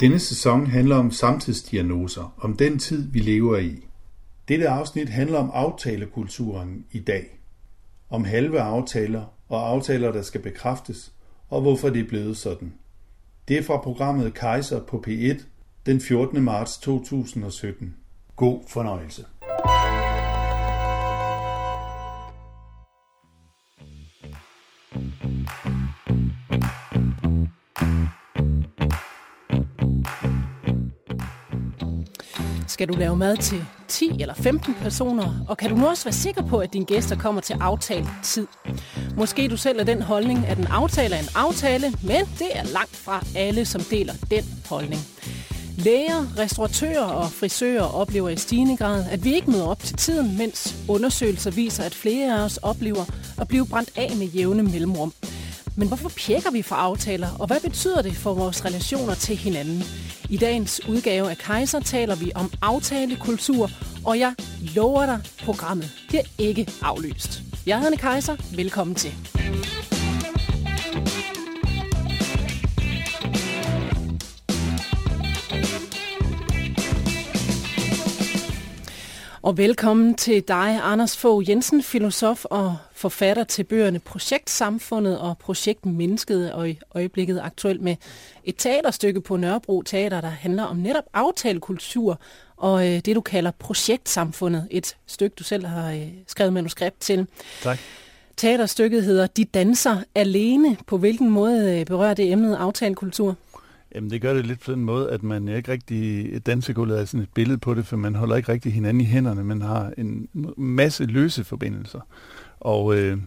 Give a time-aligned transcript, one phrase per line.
[0.00, 3.86] Denne sæson handler om samtidsdiagnoser, om den tid, vi lever i.
[4.48, 7.40] Dette afsnit handler om aftalekulturen i dag.
[8.10, 11.12] Om halve aftaler og aftaler, der skal bekræftes,
[11.48, 12.74] og hvorfor det er blevet sådan.
[13.48, 15.42] Det er fra programmet Kaiser på P1
[15.86, 16.42] den 14.
[16.42, 17.96] marts 2017.
[18.36, 19.24] God fornøjelse.
[32.76, 35.44] Skal du lave mad til 10 eller 15 personer?
[35.48, 38.46] Og kan du nu også være sikker på, at dine gæster kommer til aftalt tid?
[39.16, 42.64] Måske du selv er den holdning, at en aftale er en aftale, men det er
[42.64, 45.00] langt fra alle, som deler den holdning.
[45.78, 50.38] Læger, restauratører og frisører oplever i stigende grad, at vi ikke møder op til tiden,
[50.38, 53.04] mens undersøgelser viser, at flere af os oplever
[53.40, 55.12] at blive brændt af med jævne mellemrum.
[55.78, 59.82] Men hvorfor pjekker vi for aftaler, og hvad betyder det for vores relationer til hinanden?
[60.30, 63.70] I dagens udgave af Kaiser taler vi om aftalekultur,
[64.06, 64.34] og jeg
[64.74, 67.42] lover dig, programmet bliver ikke aflyst.
[67.66, 68.36] Jeg hedder Anne Kaiser.
[68.56, 69.12] Velkommen til.
[79.42, 85.86] Og velkommen til dig, Anders Fogh Jensen, filosof og forfatter til bøgerne Projektsamfundet og Projekt
[85.86, 87.96] Mennesket, og i øjeblikket aktuelt med
[88.44, 92.20] et teaterstykke på Nørrebro Teater, der handler om netop aftalekultur
[92.56, 94.68] og øh, det, du kalder Projektsamfundet.
[94.70, 97.26] Et stykke, du selv har øh, skrevet manuskript til.
[97.62, 97.78] Tak.
[98.36, 100.76] Teaterstykket hedder De danser alene.
[100.86, 103.36] På hvilken måde øh, berører det emnet aftalekultur?
[103.94, 107.20] Jamen det gør det lidt på den måde, at man ikke rigtig, dansegulvet er sådan
[107.20, 110.28] et billede på det, for man holder ikke rigtig hinanden i hænderne, man har en
[110.56, 112.00] masse løse forbindelser.
[112.60, 113.18] Og øh,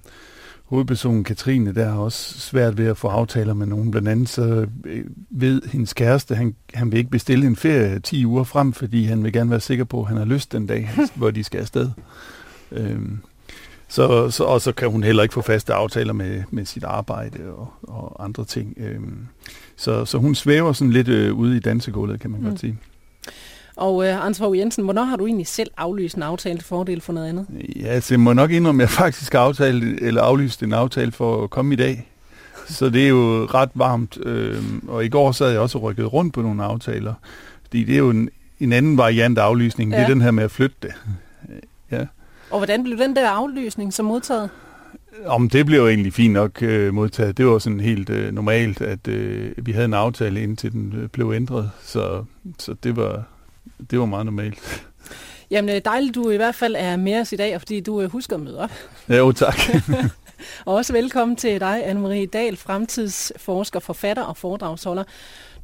[0.66, 3.92] hovedpersonen Katrine, der har også svært ved at få aftaler med nogen.
[3.92, 8.26] Blandt andet så øh, ved hendes kæreste, han, han vil ikke bestille en ferie 10
[8.26, 10.90] uger frem, fordi han vil gerne være sikker på, at han har lyst den dag,
[11.16, 11.90] hvor de skal afsted.
[12.72, 13.00] Øh,
[13.88, 17.40] så, så, og så kan hun heller ikke få faste aftaler med, med sit arbejde
[17.54, 18.74] og, og andre ting.
[18.78, 19.28] Øhm,
[19.76, 22.48] så, så hun svæver sådan lidt øh, ude i dansegulvet, kan man mm.
[22.48, 22.78] godt sige.
[23.80, 27.02] Og øh, Hans Fogh Jensen, hvornår har du egentlig selv aflyst en aftale til fordel
[27.02, 27.46] for noget andet?
[27.76, 31.12] Ja, altså, jeg må nok indrømme, at jeg faktisk har aftalt, eller aflyst en aftale
[31.12, 32.10] for at komme i dag.
[32.68, 34.18] Så det er jo ret varmt.
[34.26, 37.14] Øh, og i går sad jeg også rykket rundt på nogle aftaler.
[37.64, 38.30] Fordi det er jo en,
[38.60, 39.94] en anden variant af aflysningen.
[39.94, 40.00] Ja.
[40.00, 40.92] Det er den her med at flytte det.
[41.92, 42.06] Ja.
[42.52, 44.50] Og hvordan blev den der aflysning så modtaget?
[45.26, 47.38] Om det blev jo egentlig fint nok øh, modtaget.
[47.38, 51.10] Det var sådan helt øh, normalt, at øh, vi havde en aftale indtil den øh,
[51.10, 51.72] blev ændret.
[51.84, 52.24] Så,
[52.60, 53.24] så det, var,
[53.92, 54.86] det var meget normalt.
[55.52, 58.12] Jamen øh, dejligt, du i hvert fald er med os i dag, fordi du øh,
[58.12, 58.72] husker at møde op.
[59.10, 59.60] Ja, jo, tak.
[60.66, 65.04] og også velkommen til dig, Anne-Marie Dahl, fremtidsforsker, forfatter og foredragsholder.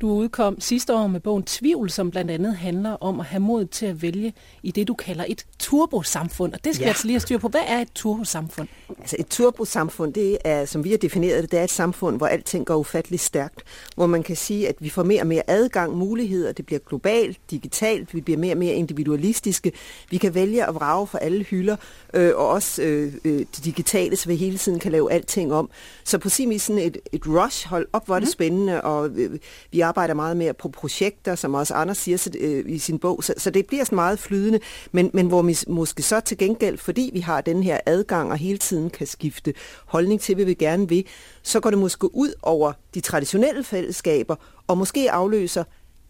[0.05, 3.65] Du udkom sidste år med bogen Tvivl, som blandt andet handler om at have mod
[3.65, 4.33] til at vælge
[4.63, 6.53] i det, du kalder et turbosamfund.
[6.53, 6.85] Og det skal ja.
[6.85, 7.47] jeg altså lige have styr på.
[7.47, 8.67] Hvad er et turbosamfund?
[8.99, 12.27] Altså et turbosamfund, det er, som vi har defineret det, det er et samfund, hvor
[12.27, 13.63] alting går ufatteligt stærkt.
[13.95, 17.37] Hvor man kan sige, at vi får mere og mere adgang, muligheder, det bliver globalt,
[17.51, 19.71] digitalt, vi bliver mere og mere individualistiske.
[20.09, 21.75] Vi kan vælge at vrage for alle hylder,
[22.13, 25.69] øh, og også øh, øh, det digitale, så vi hele tiden kan lave alting om.
[26.03, 28.31] Så på sin vis sådan et, et rush, hold op, hvor er det mm.
[28.31, 29.39] spændende, og øh,
[29.71, 33.23] vi arbejder meget mere på projekter, som også Anders siger så, øh, i sin bog,
[33.23, 34.59] så, så det bliver sådan meget flydende,
[34.91, 38.37] men, men hvor vi måske så til gengæld, fordi vi har den her adgang og
[38.37, 39.53] hele tiden kan skifte
[39.85, 41.05] holdning til, hvad vi gerne vil,
[41.43, 44.35] så går det måske ud over de traditionelle fællesskaber,
[44.67, 45.63] og måske afløser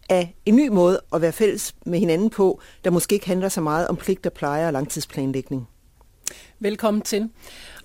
[0.08, 3.60] af en ny måde at være fælles med hinanden på, der måske ikke handler så
[3.60, 5.68] meget om pligt og pleje og langtidsplanlægning.
[6.60, 7.30] Velkommen til.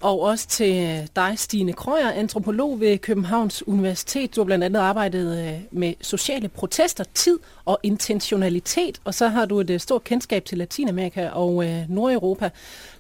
[0.02, 4.36] Og også til dig, Stine Krøyer, antropolog ved Københavns Universitet.
[4.36, 9.02] Du har blandt andet arbejdet øh, med sociale protester, tid og intentionalitet.
[9.04, 12.50] Og så har du et øh, stort kendskab til Latinamerika og øh, Nordeuropa,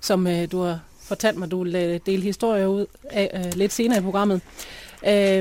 [0.02, 4.42] som du har fortalt mig, du vil dele historier ud af lidt senere i programmet.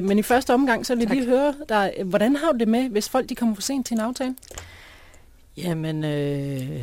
[0.02, 2.88] Men i første omgang, så vil jeg lige høre dig, hvordan har du det med,
[2.88, 4.34] hvis folk de kommer for sent til en aftale?
[5.56, 6.80] Jamen, øh,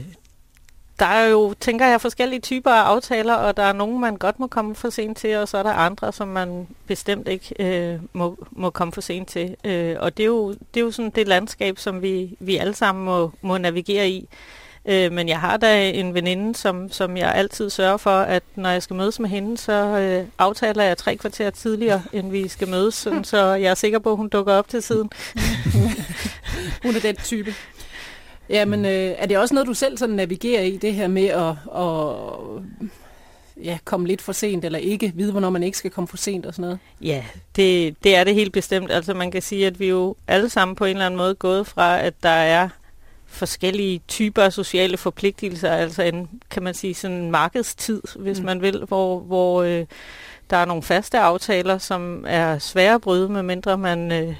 [0.99, 4.39] der er jo, tænker jeg, forskellige typer af aftaler, og der er nogle, man godt
[4.39, 7.99] må komme for sent til, og så er der andre, som man bestemt ikke øh,
[8.13, 9.55] må, må komme for sent til.
[9.63, 12.73] Øh, og det er, jo, det er jo sådan det landskab, som vi, vi alle
[12.73, 14.29] sammen må, må navigere i.
[14.85, 18.69] Øh, men jeg har da en veninde, som, som jeg altid sørger for, at når
[18.69, 22.67] jeg skal mødes med hende, så øh, aftaler jeg tre kvarter tidligere, end vi skal
[22.67, 25.09] mødes, sådan, så jeg er sikker på, at hun dukker op til tiden.
[26.83, 27.53] hun er den type.
[28.49, 31.49] Jamen, øh, er det også noget, du selv sådan navigerer i, det her med at,
[31.75, 32.63] at
[33.63, 36.45] ja, komme lidt for sent, eller ikke vide, hvornår man ikke skal komme for sent
[36.45, 36.79] og sådan noget?
[37.01, 37.23] Ja,
[37.55, 38.91] det, det er det helt bestemt.
[38.91, 41.67] Altså man kan sige, at vi jo alle sammen på en eller anden måde gået
[41.67, 42.69] fra, at der er
[43.27, 48.45] forskellige typer af sociale forpligtelser, altså en, kan man sige, sådan en markedstid, hvis mm.
[48.45, 49.85] man vil, hvor, hvor øh,
[50.49, 54.35] der er nogle faste aftaler, som er svære at bryde, medmindre man øh,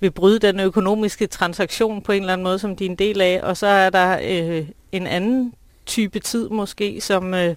[0.00, 3.20] vil bryde den økonomiske transaktion på en eller anden måde, som de er en del
[3.20, 3.40] af.
[3.42, 5.52] Og så er der øh, en anden
[5.88, 7.54] type tid måske, som, øh,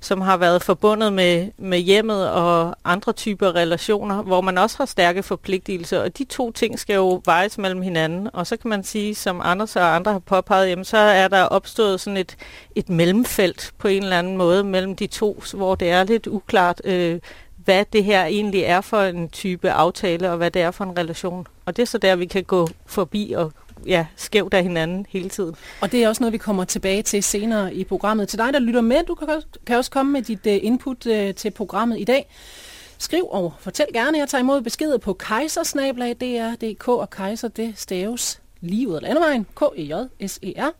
[0.00, 4.84] som har været forbundet med, med hjemmet og andre typer relationer, hvor man også har
[4.84, 6.00] stærke forpligtelser.
[6.00, 8.28] Og de to ting skal jo vejes mellem hinanden.
[8.32, 11.42] Og så kan man sige, som Anders og andre har påpeget, jamen, så er der
[11.42, 12.36] opstået sådan et,
[12.74, 16.80] et mellemfelt på en eller anden måde mellem de to, hvor det er lidt uklart,
[16.84, 17.20] øh,
[17.64, 20.98] hvad det her egentlig er for en type aftale, og hvad det er for en
[20.98, 21.46] relation.
[21.66, 23.52] Og det er så der, vi kan gå forbi og
[23.86, 25.54] ja, skævt af hinanden hele tiden.
[25.80, 28.28] Og det er også noget, vi kommer tilbage til senere i programmet.
[28.28, 29.16] Til dig, der lytter med, du
[29.66, 32.30] kan også komme med dit øh, input øh, til programmet i dag.
[32.98, 34.18] Skriv og fortæl gerne.
[34.18, 40.70] Jeg tager imod beskeder på kejsersnablag.dr.dk, og kejser det staves lige eller af landevejen, K-E-J-S-E-R.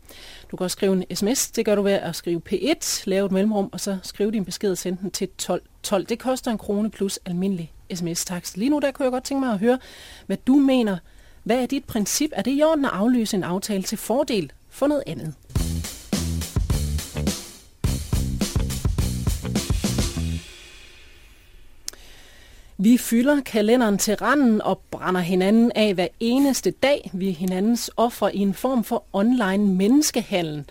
[0.50, 3.32] Du kan også skrive en sms, det gør du ved at skrive P1, lave et
[3.32, 5.62] mellemrum, og så skrive din besked og sende den til 12.
[5.82, 6.06] 12.
[6.06, 8.56] Det koster en krone plus almindelig sms-takst.
[8.56, 9.78] Lige nu der kunne jeg godt tænke mig at høre,
[10.26, 10.98] hvad du mener.
[11.42, 12.30] Hvad er dit princip?
[12.32, 15.34] Er det i orden at aflyse en aftale til fordel for noget andet?
[22.82, 27.10] Vi fylder kalenderen til randen og brænder hinanden af hver eneste dag.
[27.14, 30.64] Vi er hinandens offer i en form for online menneskehandel.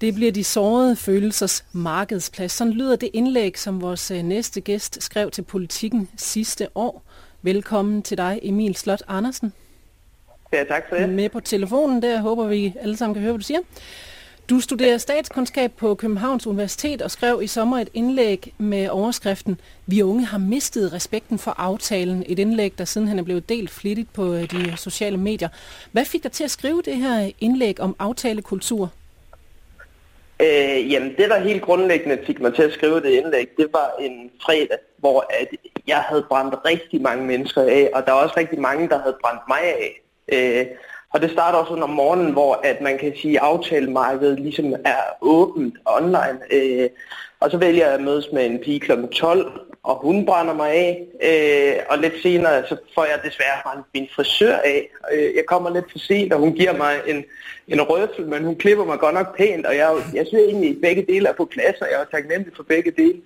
[0.00, 2.52] Det bliver de sårede følelsers markedsplads.
[2.52, 7.02] Sådan lyder det indlæg, som vores øh, næste gæst skrev til politikken sidste år.
[7.42, 9.52] Velkommen til dig, Emil Slot Andersen.
[10.52, 11.08] Ja, tak for det.
[11.08, 13.60] Med på telefonen der, håber vi alle sammen kan høre, hvad du siger.
[14.50, 20.02] Du studerer statskundskab på Københavns Universitet og skrev i sommer et indlæg med overskriften Vi
[20.02, 22.24] unge har mistet respekten for aftalen.
[22.28, 25.48] Et indlæg, der siden han er blevet delt flittigt på øh, de sociale medier.
[25.92, 28.92] Hvad fik dig til at skrive det her indlæg om aftalekultur?
[30.40, 33.92] Øh, jamen, det der helt grundlæggende fik mig til at skrive det indlæg, det var
[34.00, 35.48] en fredag, hvor at
[35.86, 39.16] jeg havde brændt rigtig mange mennesker af, og der var også rigtig mange, der havde
[39.22, 40.00] brændt mig af.
[40.32, 40.66] Øh,
[41.12, 45.02] og det starter også om morgenen, hvor at man kan sige, at aftalemarkedet ligesom er
[45.20, 46.38] åbent online.
[46.50, 46.88] Øh,
[47.40, 48.92] og så vælger jeg at mødes med en pige kl.
[49.12, 51.06] 12, og hun brænder mig af.
[51.22, 54.88] Øh, og lidt senere, så får jeg desværre brændt min frisør af.
[55.12, 57.24] Øh, jeg kommer lidt for sent, og hun giver mig en,
[57.68, 59.66] en røffel, men hun klipper mig godt nok pænt.
[59.66, 62.56] Og jeg, jeg synes egentlig, at begge dele er på plads, og jeg er taknemmelig
[62.56, 63.20] for begge dele.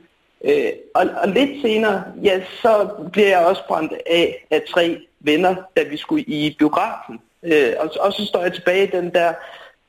[0.44, 5.54] Øh, og, og lidt senere, ja, så bliver jeg også brændt af af tre venner,
[5.76, 7.20] da vi skulle i biografen.
[7.46, 9.32] Øh, og, og så står jeg tilbage den der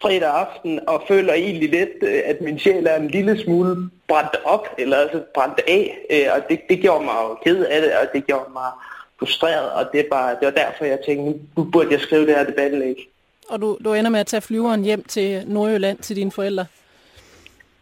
[0.02, 4.36] fredag aften og føler egentlig lidt, øh, at min sjæl er en lille smule brændt
[4.46, 5.98] op, eller altså brændt af.
[6.10, 8.72] Øh, og det, det gjorde mig jo ked af det, og det gjorde mig
[9.20, 12.44] frustreret, og det, var, det var derfor, jeg tænkte, nu burde jeg skrive det her
[12.44, 13.10] debatindlæg.
[13.50, 16.66] Og du, du ender med at tage flyveren hjem til Nordjylland til dine forældre?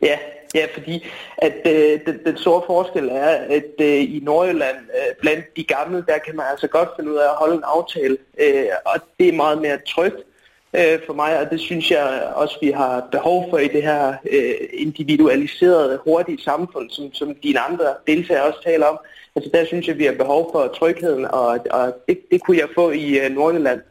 [0.01, 0.17] Ja,
[0.55, 1.07] Ja, fordi
[1.37, 6.03] at øh, den, den store forskel er, at øh, i Nordjylland, øh, blandt de gamle,
[6.07, 9.27] der kan man altså godt finde ud af at holde en aftale, øh, og det
[9.27, 10.19] er meget mere trygt
[10.73, 14.13] øh, for mig, og det synes jeg også, vi har behov for i det her
[14.31, 18.99] øh, individualiserede, hurtige samfund, som, som dine andre deltagere også taler om.
[19.35, 22.67] Altså der synes jeg, vi har behov for trygheden, og, og det, det kunne jeg
[22.75, 23.81] få i øh, Nordjylland.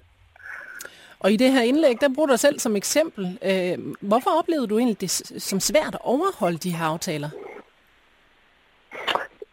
[1.24, 3.38] Og i det her indlæg, der bruger du dig selv som eksempel.
[3.44, 5.10] Øh, hvorfor oplevede du egentlig det
[5.42, 7.28] som svært at overholde de her aftaler?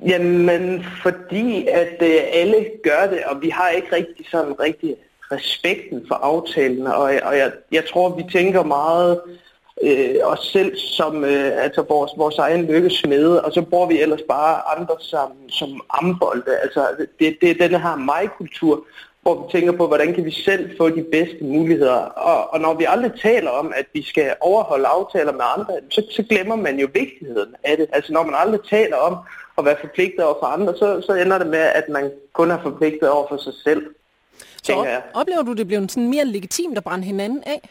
[0.08, 4.96] Jamen, fordi at øh, alle gør det, og vi har ikke rigtig sådan rigtig
[5.32, 9.22] respekten for aftalen, og, og jeg, jeg tror, vi tænker meget
[9.84, 14.22] øh, os selv som øh, altså vores, vores egen lykkesmede, og så bruger vi ellers
[14.28, 16.58] bare andre som, som ambolde.
[16.64, 16.88] Altså,
[17.20, 18.86] det, det er den her mig-kultur,
[19.22, 22.02] hvor vi tænker på, hvordan kan vi selv få de bedste muligheder.
[22.02, 26.04] Og, og når vi aldrig taler om, at vi skal overholde aftaler med andre, så,
[26.12, 27.88] så glemmer man jo vigtigheden af det.
[27.94, 29.18] Altså når man aldrig taler om
[29.58, 32.62] at være forpligtet over for andre, så, så ender det med, at man kun er
[32.62, 33.86] forpligtet over for sig selv.
[34.64, 37.70] Så op, oplever du, det bliver sådan mere legitimt at brænde hinanden af?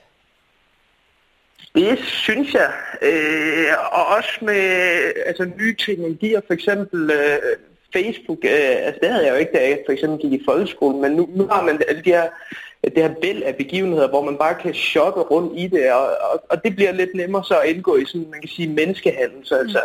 [1.74, 2.72] Det synes jeg.
[3.02, 4.62] Øh, og også med
[5.26, 7.38] altså, nye teknologier, for eksempel øh,
[7.92, 11.00] Facebook, øh, altså det havde jeg jo ikke, da jeg for eksempel gik i folkeskolen,
[11.00, 12.28] men nu, nu har man alle de her,
[12.84, 16.44] det her væld af begivenheder, hvor man bare kan shoppe rundt i det, og, og,
[16.50, 19.38] og det bliver lidt nemmere så at indgå i sådan, man kan sige, menneskehandel.
[19.44, 19.60] Så mm.
[19.60, 19.80] altså,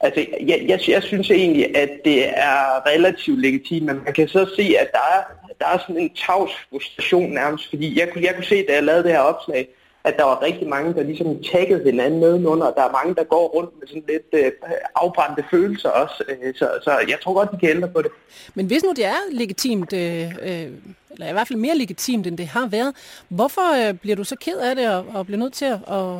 [0.00, 4.46] altså jeg, jeg, jeg synes egentlig, at det er relativt legitimt, men man kan så
[4.56, 5.22] se, at der er,
[5.60, 8.84] der er sådan en tavs frustration nærmest, fordi jeg kunne, jeg kunne se, da jeg
[8.84, 9.68] lavede det her opslag,
[10.04, 12.70] at der var rigtig mange, der ligesom taggede hinanden nedenunder.
[12.70, 14.52] Der er mange, der går rundt med sådan lidt øh,
[14.94, 16.24] afbrændte følelser også.
[16.28, 18.10] Øh, så, så jeg tror godt, de kan ændre på det.
[18.54, 20.68] Men hvis nu det er legitimt, øh, øh,
[21.10, 22.94] eller i hvert fald mere legitimt, end det har været,
[23.28, 26.16] hvorfor øh, bliver du så ked af det og, og bliver nødt til at, at,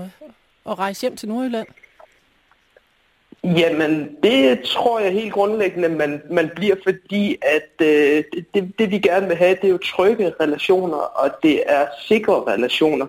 [0.70, 1.66] at rejse hjem til Nordjylland?
[3.44, 8.99] Jamen, det tror jeg helt grundlæggende, man, man bliver, fordi at øh, det, det, vi
[8.99, 13.06] gerne vil have, det er jo trygge relationer, og det er sikre relationer.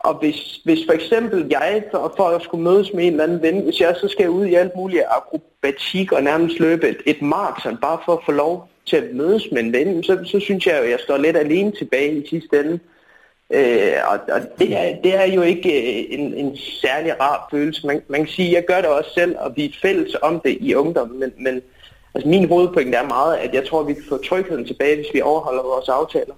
[0.00, 3.42] Og hvis, hvis for eksempel jeg, for, for at skulle mødes med en eller anden
[3.42, 7.22] ven, hvis jeg så skal ud i alt muligt akrobatik og nærmest løbe et, et
[7.22, 10.66] maraton, bare for at få lov til at mødes med en ven, så, så synes
[10.66, 12.78] jeg jo, at jeg står lidt alene tilbage i sidste ende.
[13.52, 17.86] Øh, og og det, er, det er jo ikke øh, en, en særlig rar følelse.
[17.86, 20.40] Man, man kan sige, at jeg gør det også selv, og vi er fælles om
[20.40, 21.62] det i ungdommen, men, men
[22.14, 25.14] altså min hovedpoint er meget, at jeg tror, at vi kan få trygheden tilbage, hvis
[25.14, 26.34] vi overholder vores aftaler.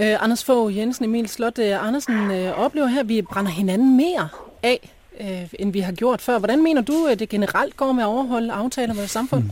[0.00, 3.96] Øh, Anders Fogh Jensen, Emil Slot øh, Andersen øh, oplever her, at vi brænder hinanden
[3.96, 4.28] mere
[4.62, 4.90] af,
[5.20, 6.38] øh, end vi har gjort før.
[6.38, 9.42] Hvordan mener du, at det generelt går med at overholde aftaler med samfund?
[9.42, 9.50] Hmm.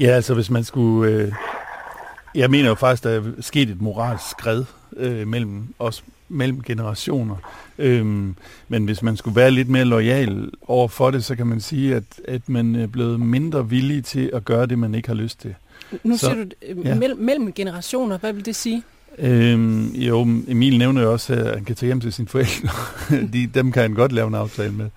[0.00, 1.12] Ja, altså hvis man skulle...
[1.12, 1.32] Øh,
[2.34, 4.64] jeg mener jo faktisk, at der er sket et moralsk skred
[4.96, 7.36] øh, mellem os mellem generationer.
[7.78, 8.36] Øhm,
[8.68, 11.94] men hvis man skulle være lidt mere lojal over for det, så kan man sige,
[11.94, 15.40] at, at man er blevet mindre villig til at gøre det, man ikke har lyst
[15.40, 15.54] til.
[16.04, 16.94] Nu så, siger du øh, ja.
[16.94, 18.18] mellem, mellem generationer.
[18.18, 18.82] Hvad vil det sige?
[19.18, 22.70] Øhm, jo, Emil nævner jo også, at han kan tage hjem til sine forældre.
[23.32, 24.88] de, dem kan han godt lave en aftale med.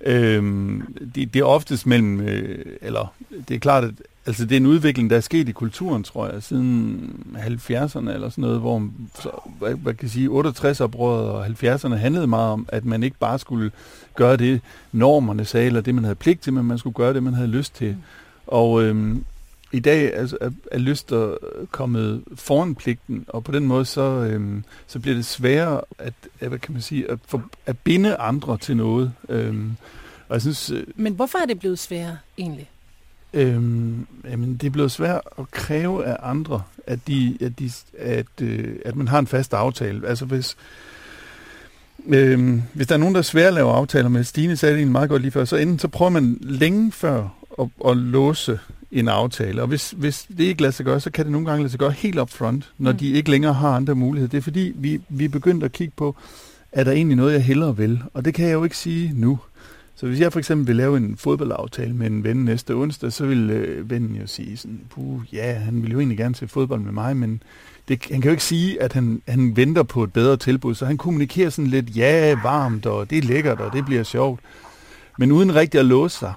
[0.00, 0.82] Øhm,
[1.14, 3.14] det, det er oftest mellem, øh, eller
[3.48, 3.94] det er klart, at
[4.26, 8.28] altså, det er en udvikling, der er sket i kulturen, tror jeg, siden 70'erne eller
[8.28, 8.88] sådan noget, hvor
[9.20, 13.16] så, hvad, hvad kan jeg sige, 68-oprøret og 70'erne handlede meget om, at man ikke
[13.20, 13.70] bare skulle
[14.14, 14.60] gøre det,
[14.92, 17.48] normerne sagde, eller det, man havde pligt til, men man skulle gøre det, man havde
[17.48, 17.88] lyst til.
[17.88, 18.02] Mm.
[18.46, 19.24] Og øhm,
[19.76, 21.36] i dag altså, er, er lyster
[21.70, 26.48] kommet foran pligten, og på den måde så, øhm, så bliver det sværere at, at,
[26.48, 29.12] hvad kan man sige, at, for, at binde andre til noget.
[29.28, 29.76] Øhm,
[30.28, 32.70] og jeg synes, øh, Men hvorfor er det blevet sværere egentlig?
[33.34, 38.26] Øhm, jamen, det er blevet svært at kræve af andre, at, de, at, de, at,
[38.42, 40.08] øh, at man har en fast aftale.
[40.08, 40.56] Altså hvis,
[42.06, 44.78] øhm, hvis der er nogen, der er svært at lave aftaler med, Stine sagde det
[44.78, 47.28] egentlig meget godt lige før, så enten så prøver man længe før
[47.60, 48.58] at, at låse
[48.92, 49.62] en aftale.
[49.62, 51.78] Og hvis, hvis det ikke lader sig gøre, så kan det nogle gange lade sig
[51.80, 52.98] gøre helt up front, når mm.
[52.98, 54.30] de ikke længere har andre muligheder.
[54.30, 56.16] Det er fordi, vi, vi er begyndt at kigge på,
[56.72, 58.02] er der egentlig noget, jeg hellere vil?
[58.14, 59.38] Og det kan jeg jo ikke sige nu.
[59.96, 63.26] Så hvis jeg for eksempel vil lave en fodboldaftale med en ven næste onsdag, så
[63.26, 66.80] vil øh, vennen jo sige sådan, puh, ja, han vil jo egentlig gerne se fodbold
[66.80, 67.42] med mig, men
[67.88, 70.86] det, han kan jo ikke sige, at han, han venter på et bedre tilbud, så
[70.86, 74.40] han kommunikerer sådan lidt, ja, varmt, og det er lækkert, og det bliver sjovt,
[75.18, 76.32] men uden rigtig at låse sig.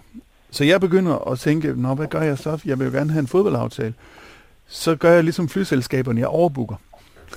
[0.51, 2.60] Så jeg begynder at tænke, nå, hvad gør jeg så?
[2.65, 3.94] Jeg vil jo gerne have en fodboldaftale.
[4.68, 6.75] Så gør jeg ligesom flyselskaberne, jeg overbooker.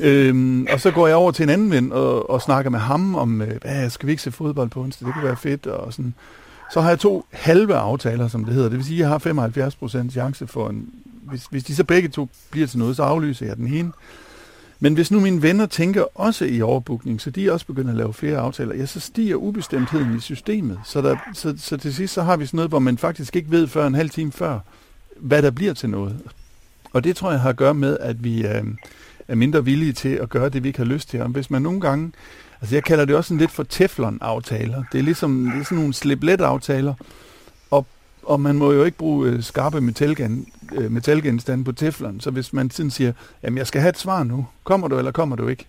[0.01, 3.15] Øhm, og så går jeg over til en anden ven og, og snakker med ham
[3.15, 5.07] om, øh, hvad, skal vi ikke se fodbold på onsdag?
[5.07, 5.67] Det kunne være fedt.
[5.67, 6.15] Og sådan.
[6.73, 8.69] Så har jeg to halve aftaler, som det hedder.
[8.69, 10.89] Det vil sige, at jeg har 75% chance for en...
[11.23, 13.93] Hvis, hvis de så begge to bliver til noget, så aflyser jeg den ene.
[14.83, 18.13] Men hvis nu mine venner tænker også i overbookning, så de også begynder at lave
[18.13, 20.81] flere aftaler, ja, så stiger ubestemtheden i systemet.
[20.85, 23.51] Så, der, så, så til sidst så har vi sådan noget, hvor man faktisk ikke
[23.51, 24.59] ved før en halv time før,
[25.17, 26.17] hvad der bliver til noget.
[26.93, 28.65] Og det tror jeg har at gøre med, at vi øh,
[29.29, 31.23] er mindre villige til at gøre det, vi ikke har lyst til.
[31.23, 32.13] Og hvis man nogle gange,
[32.61, 34.85] altså jeg kalder det også sådan lidt for teflon-aftaler.
[34.93, 36.95] Det er ligesom det er sådan nogle slip-let-aftaler,
[38.23, 42.21] og man må jo ikke bruge øh, skarpe metalgen, øh, metalgenstande på teflon.
[42.21, 43.13] Så hvis man sådan siger,
[43.43, 45.67] jamen jeg skal have et svar nu, kommer du eller kommer du ikke?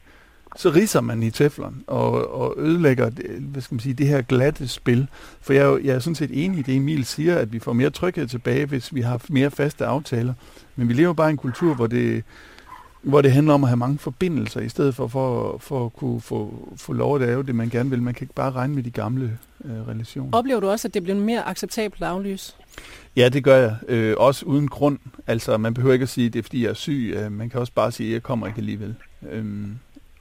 [0.55, 4.67] Så riser man i teflon og, og ødelægger hvad skal man sige, det her glatte
[4.67, 5.07] spil.
[5.41, 7.59] For jeg, er jo, jeg er sådan set enig i det, Emil siger, at vi
[7.59, 10.33] får mere tryghed tilbage, hvis vi har mere faste aftaler.
[10.75, 12.23] Men vi lever bare i en kultur, hvor det,
[13.01, 16.21] hvor det handler om at have mange forbindelser, i stedet for, for, for at kunne
[16.21, 18.01] få, få lov at lave det, man gerne vil.
[18.01, 20.37] Man kan ikke bare regne med de gamle øh, relationer.
[20.37, 22.53] Oplever du også, at det bliver mere acceptabelt at aflyse?
[23.15, 23.75] Ja, det gør jeg.
[23.87, 24.99] Øh, også uden grund.
[25.27, 27.13] Altså, man behøver ikke at sige, at det er, fordi jeg er syg.
[27.15, 28.95] Øh, man kan også bare sige, at jeg kommer ikke alligevel.
[29.29, 29.45] Øh,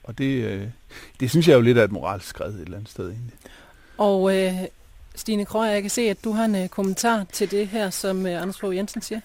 [0.05, 0.67] og det, øh,
[1.21, 3.35] det synes jeg jo lidt er et moralsk skred et eller andet sted egentlig.
[3.99, 4.55] Og øh,
[5.15, 8.27] Stine Krøger, jeg kan se, at du har en øh, kommentar til det her, som
[8.27, 9.21] øh, Anders Fogh Jensen siger.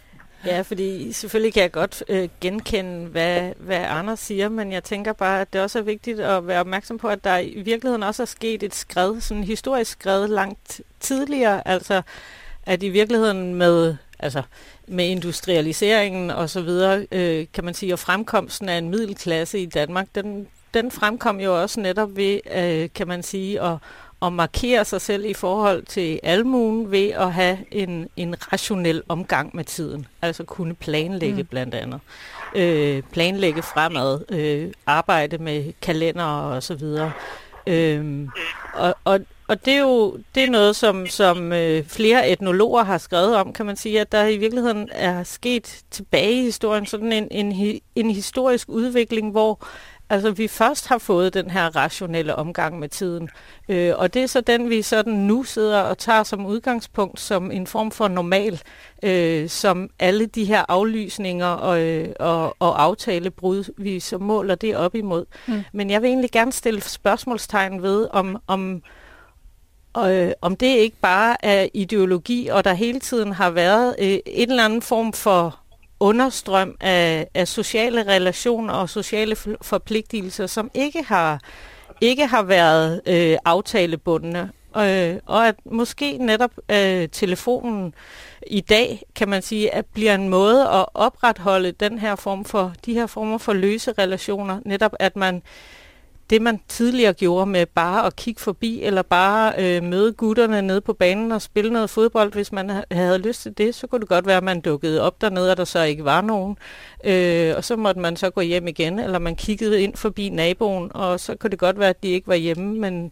[0.45, 5.13] Ja, fordi selvfølgelig kan jeg godt øh, genkende, hvad, hvad Anders siger, men jeg tænker
[5.13, 8.23] bare, at det også er vigtigt at være opmærksom på, at der i virkeligheden også
[8.23, 12.01] er sket et skred, sådan en historisk skred langt tidligere, altså
[12.65, 14.41] at i virkeligheden med, altså,
[14.87, 19.65] med industrialiseringen og så videre, øh, kan man sige, og fremkomsten af en middelklasse i
[19.65, 23.77] Danmark, den, den fremkom jo også netop ved, øh, kan man sige, at,
[24.21, 29.55] at markere sig selv i forhold til almuen ved at have en, en rationel omgang
[29.55, 30.05] med tiden.
[30.21, 31.47] Altså kunne planlægge mm.
[31.47, 31.99] blandt andet.
[32.55, 37.11] Øh, planlægge fremad, øh, arbejde med kalender og så videre.
[37.67, 38.27] Øh,
[38.73, 42.97] og, og, og det er jo det er noget, som, som øh, flere etnologer har
[42.97, 47.13] skrevet om, kan man sige, at der i virkeligheden er sket tilbage i historien sådan
[47.13, 49.67] en, en, en historisk udvikling, hvor
[50.09, 53.29] Altså, vi først har fået den her rationelle omgang med tiden,
[53.69, 57.51] øh, og det er så den, vi sådan nu sidder og tager som udgangspunkt som
[57.51, 58.61] en form for normal,
[59.03, 64.77] øh, som alle de her aflysninger og, øh, og, og aftalebrud, vi så måler det
[64.77, 65.25] op imod.
[65.47, 65.63] Mm.
[65.73, 68.81] Men jeg vil egentlig gerne stille spørgsmålstegn ved, om, om,
[69.97, 74.49] øh, om det ikke bare er ideologi, og der hele tiden har været øh, en
[74.49, 75.59] eller anden form for
[75.99, 81.39] understrøm af, af sociale relationer og sociale forpligtelser, som ikke har,
[82.01, 84.51] ikke har været øh, aftalebundne.
[84.77, 87.93] Øh, og at måske netop øh, telefonen
[88.47, 92.73] i dag, kan man sige, at bliver en måde at opretholde den her form for,
[92.85, 94.59] de her former for løse relationer.
[94.65, 95.41] Netop at man
[96.29, 100.81] det, man tidligere gjorde med bare at kigge forbi, eller bare øh, møde gutterne nede
[100.81, 104.09] på banen og spille noget fodbold, hvis man havde lyst til det, så kunne det
[104.09, 106.57] godt være, at man dukkede op dernede, og der så ikke var nogen.
[107.03, 110.91] Øh, og så måtte man så gå hjem igen, eller man kiggede ind forbi naboen,
[110.93, 113.11] og så kunne det godt være, at de ikke var hjemme, men,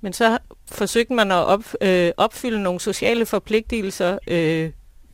[0.00, 0.38] men så
[0.70, 4.70] forsøgte man at op, øh, opfylde nogle sociale forpligtelser øh,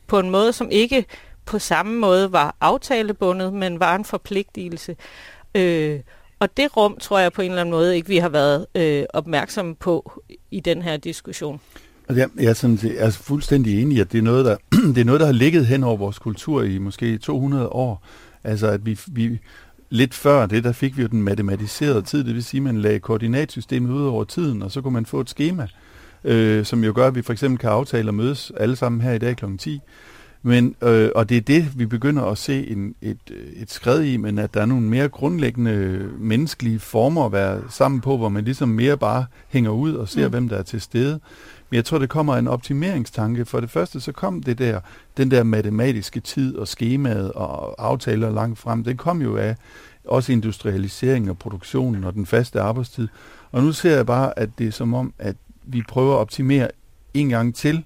[0.07, 1.05] på en måde, som ikke
[1.45, 4.95] på samme måde var aftalebundet, men var en forpligtelse.
[5.55, 5.99] Øh,
[6.39, 9.03] og det rum, tror jeg på en eller anden måde ikke, vi har været øh,
[9.13, 11.59] opmærksomme på i den her diskussion.
[12.09, 14.57] Altså, jeg, jeg, er sådan, jeg er fuldstændig enig i, at det er, noget, der,
[14.95, 18.05] det er noget, der har ligget hen over vores kultur i måske 200 år.
[18.43, 19.39] Altså, at vi, vi
[19.89, 22.77] lidt før det, der fik vi jo den matematiserede tid, det vil sige, at man
[22.77, 25.67] lagde koordinatsystemet ud over tiden, og så kunne man få et schema,
[26.23, 29.11] øh, som jo gør, at vi for eksempel kan aftale at mødes alle sammen her
[29.11, 29.45] i dag kl.
[29.57, 29.81] 10.
[30.41, 33.17] Men, øh, og det er det, vi begynder at se en, et,
[33.55, 38.01] et skred i, men at der er nogle mere grundlæggende menneskelige former at være sammen
[38.01, 40.31] på, hvor man ligesom mere bare hænger ud og ser, mm.
[40.31, 41.19] hvem der er til stede.
[41.69, 43.45] Men jeg tror, det kommer en optimeringstanke.
[43.45, 44.79] For det første, så kom det der,
[45.17, 48.83] den der matematiske tid og skemaet og aftaler langt frem.
[48.83, 49.55] Den kom jo af
[50.05, 53.07] også industrialisering og produktionen og den faste arbejdstid.
[53.51, 56.67] Og nu ser jeg bare, at det er som om, at vi prøver at optimere
[57.13, 57.83] en gang til,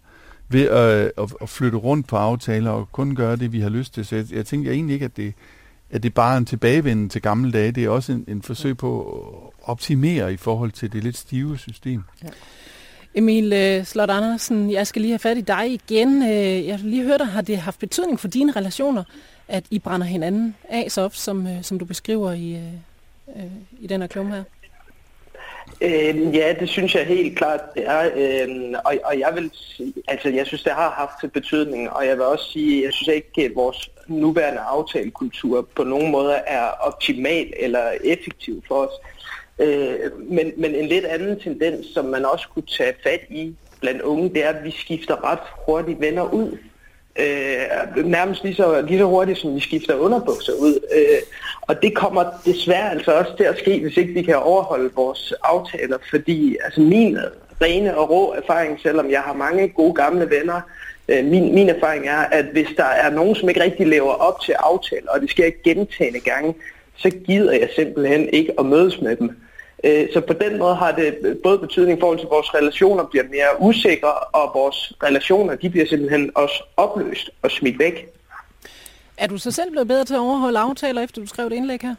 [0.54, 3.94] ved at, at, at flytte rundt på aftaler og kun gøre det, vi har lyst
[3.94, 4.06] til.
[4.06, 5.34] Så jeg, jeg tænker egentlig ikke, at det,
[5.92, 7.72] at det bare er en tilbagevenden til gamle dage.
[7.72, 11.58] Det er også en, en forsøg på at optimere i forhold til det lidt stive
[11.58, 12.04] system.
[12.24, 12.30] Ja.
[13.16, 16.24] Emil øh, Slot Andersen, jeg skal lige have fat i dig igen.
[16.24, 19.04] Øh, jeg har lige hørt dig, har det haft betydning for dine relationer,
[19.48, 22.60] at I brænder hinanden af så op, som, øh, som du beskriver i,
[23.80, 24.44] i den her klum her?
[25.82, 28.10] Øh, ja, det synes jeg helt klart, det er.
[28.16, 29.52] Øh, og, og jeg vil
[30.08, 33.46] altså jeg synes, det har haft betydning, og jeg vil også sige, jeg synes ikke,
[33.46, 38.94] at vores nuværende aftalekultur på nogen måde er optimal eller effektiv for os.
[39.60, 44.02] Øh, men, men en lidt anden tendens, som man også kunne tage fat i blandt
[44.02, 46.58] unge, det er, at vi skifter ret hurtigt venner ud
[47.20, 50.80] øh, nærmest lige så, lige så hurtigt, som vi skifter underbukser ud.
[50.96, 51.22] Øh,
[51.62, 55.34] og det kommer desværre altså også til at ske, hvis ikke vi kan overholde vores
[55.44, 57.18] aftaler, fordi altså min
[57.62, 60.62] rene og rå erfaring, selvom jeg har mange gode gamle venner,
[61.08, 64.42] øh, min, min erfaring er, at hvis der er nogen, som ikke rigtig lever op
[64.42, 66.56] til aftaler, og det sker gentagende gange,
[66.98, 69.32] så gider jeg simpelthen ikke at mødes med dem.
[69.84, 73.04] Øh, så på den måde har det både betydning i forhold til, at vores relationer
[73.04, 78.08] bliver mere usikre, og vores relationer de bliver simpelthen også opløst og smidt væk.
[79.18, 81.80] Er du så selv blevet bedre til at overholde aftaler, efter du skrev et indlæg
[81.82, 81.96] her?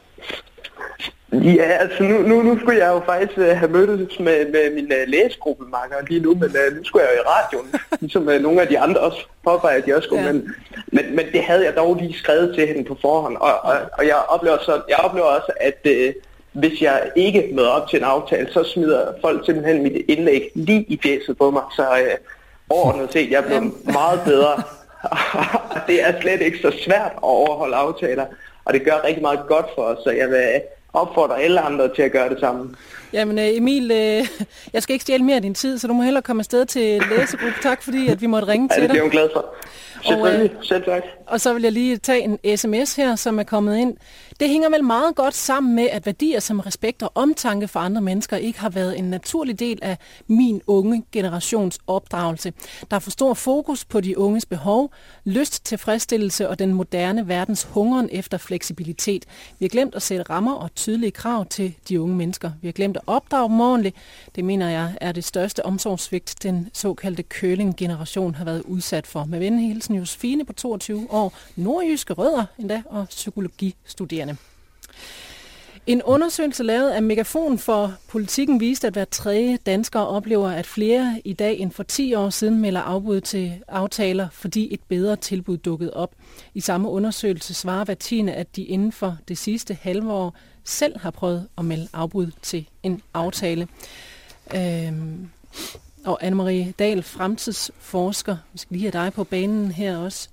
[1.33, 4.85] Ja, altså nu, nu, nu skulle jeg jo faktisk uh, have mødtes med, med min
[4.85, 8.61] uh, læsegruppemakker lige nu, men uh, nu skulle jeg jo i radioen, ligesom uh, nogle
[8.61, 10.33] af de andre også påpeger, at de også skulle, ja.
[10.33, 10.55] men,
[10.87, 14.07] men, men det havde jeg dog lige skrevet til hende på forhånd, og, og, og
[14.07, 16.15] jeg, oplever så, jeg oplever også, at uh,
[16.55, 20.85] hvis jeg ikke møder op til en aftale, så smider folk simpelthen mit indlæg lige
[20.89, 21.63] i fjeset på mig.
[21.77, 22.17] Så øh,
[22.71, 24.63] overordnet set, jeg er blevet meget bedre.
[25.89, 28.27] det er slet ikke så svært at overholde aftaler,
[28.65, 30.61] og det gør rigtig meget godt for os, så jeg vil
[30.93, 32.75] opfordre alle andre til at gøre det samme.
[33.13, 34.27] Jamen øh, Emil, øh,
[34.73, 37.03] jeg skal ikke stjæle mere af din tid, så du må hellere komme afsted til
[37.11, 37.55] læsegruppe.
[37.63, 38.89] Tak fordi, at vi måtte ringe til dig.
[38.89, 39.55] Ja, det er jeg glad for.
[40.07, 41.03] Og, øh, Selv tak.
[41.27, 43.97] Og så vil jeg lige tage en sms her, som er kommet ind.
[44.41, 48.01] Det hænger vel meget godt sammen med, at værdier som respekt og omtanke for andre
[48.01, 52.53] mennesker ikke har været en naturlig del af min unge generations opdragelse.
[52.91, 54.93] Der er for stor fokus på de unges behov,
[55.25, 59.25] lyst, tilfredsstillelse og den moderne verdens hungeren efter fleksibilitet.
[59.59, 62.51] Vi har glemt at sætte rammer og tydelige krav til de unge mennesker.
[62.63, 63.97] Vi har glemt at opdrage dem ordentligt.
[64.35, 69.25] Det mener jeg er det største omsorgsvigt, den såkaldte køling-generation har været udsat for.
[69.25, 74.34] Med venhilsen Josefine på 22 år, nordjyske rødder endda og psykologistuderende.
[75.87, 81.21] En undersøgelse lavet af Megafon for politikken viste, at hver tredje dansker oplever, at flere
[81.25, 85.57] i dag end for 10 år siden melder afbud til aftaler, fordi et bedre tilbud
[85.57, 86.15] dukkede op.
[86.55, 90.99] I samme undersøgelse svarer hver tiende, at de inden for det sidste halve år selv
[90.99, 93.69] har prøvet at melde afbud til en aftale.
[94.55, 95.29] Øhm,
[96.05, 100.29] og Anne-Marie Dahl, fremtidsforsker, vi skal lige have dig på banen her også.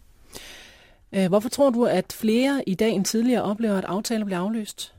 [1.13, 4.93] Øh, hvorfor tror du, at flere i dag end tidligere oplever, at aftaler bliver afløst?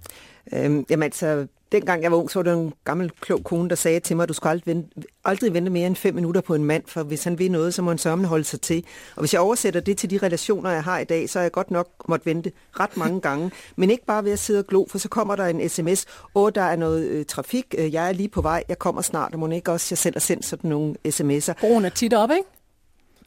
[0.53, 3.75] Øhm, jamen altså, dengang jeg var ung, så var der en gammel klog kone, der
[3.75, 4.89] sagde til mig, at du skal aldrig vente,
[5.25, 7.83] aldrig vente mere end fem minutter på en mand, for hvis han vil noget, så
[7.83, 8.85] må han sørme holde sig til.
[9.17, 11.53] Og hvis jeg oversætter det til de relationer, jeg har i dag, så har jeg
[11.53, 13.51] godt nok måtte vente ret mange gange.
[13.77, 16.51] Men ikke bare ved at sidde og glo, for så kommer der en sms, åh,
[16.55, 19.39] der er noget øh, trafik, øh, jeg er lige på vej, jeg kommer snart, og
[19.39, 21.53] må ikke også, jeg selv har sendt sådan nogle sms'er.
[21.61, 22.62] Broen er tit op, ikke?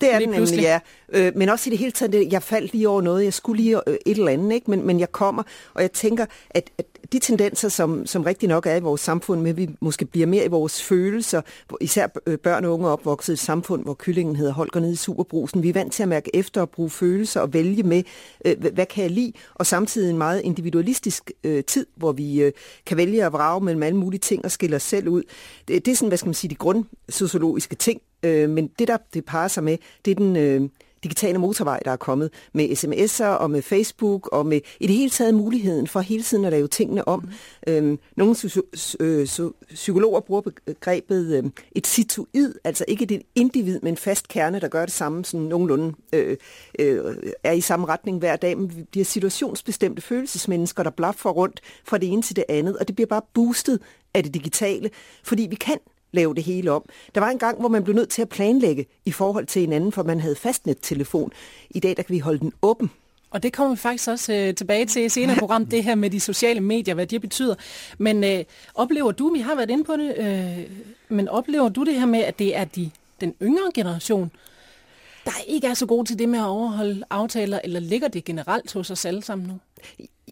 [0.02, 0.80] Det er det nemlig, ja.
[1.10, 3.64] Øh, men også i det hele taget, det, jeg faldt lige over noget, jeg skulle
[3.64, 4.72] lige øh, et eller andet, ikke?
[4.72, 8.66] Men, men jeg kommer, og jeg tænker, at, at de tendenser, som, som rigtig nok
[8.66, 11.42] er i vores samfund, med at vi måske bliver mere i vores følelser,
[11.82, 14.96] især øh, børn og unge opvokset i et samfund, hvor kyllingen hedder Holger nede i
[14.96, 15.64] Superbrusen.
[15.64, 18.04] Vi er vant til at mærke efter og bruge følelser og vælge med,
[18.46, 22.52] øh, hvad kan jeg lide, og samtidig en meget individualistisk øh, tid, hvor vi øh,
[22.86, 25.24] kan vælge at vrage mellem alle mulige ting og skille os selv ud.
[25.68, 28.98] Det, det er sådan, hvad skal man sige, de grundsociologiske ting, øh, men det, der
[29.14, 30.36] det parer sig med, det er den...
[30.36, 30.70] Øh,
[31.06, 35.10] digitale motorvej, der er kommet med sms'er og med Facebook og med i det hele
[35.10, 37.20] taget muligheden for hele tiden at lave tingene om.
[37.68, 37.74] Mm.
[37.74, 38.36] Øhm, nogle
[39.00, 39.28] øh,
[39.74, 44.68] psykologer bruger begrebet øh, et situid, altså ikke et individ med en fast kerne, der
[44.68, 46.38] gør det samme, sådan nogenlunde øh,
[46.80, 51.62] øh, er i samme retning hver dag, men vi bliver situationsbestemte følelsesmennesker, der blaffer rundt
[51.84, 53.80] fra det ene til det andet, og det bliver bare boostet
[54.14, 54.90] af det digitale,
[55.24, 55.78] fordi vi kan
[56.16, 56.90] lave det hele om.
[57.16, 59.92] Der var en gang, hvor man blev nødt til at planlægge i forhold til hinanden,
[59.92, 61.32] for man havde fastnet-telefon.
[61.70, 62.92] I dag der kan vi holde den åben.
[63.30, 66.10] Og det kommer vi faktisk også øh, tilbage til i senere program, det her med
[66.10, 67.56] de sociale medier, hvad det betyder.
[67.98, 68.44] Men øh,
[68.76, 70.78] oplever du, vi har været inde på det, øh,
[71.10, 74.32] men oplever du det her med, at det er de, den yngre generation,
[75.26, 78.74] der ikke er så god til det med at overholde aftaler, eller ligger det generelt
[78.74, 79.60] hos os alle sammen nu?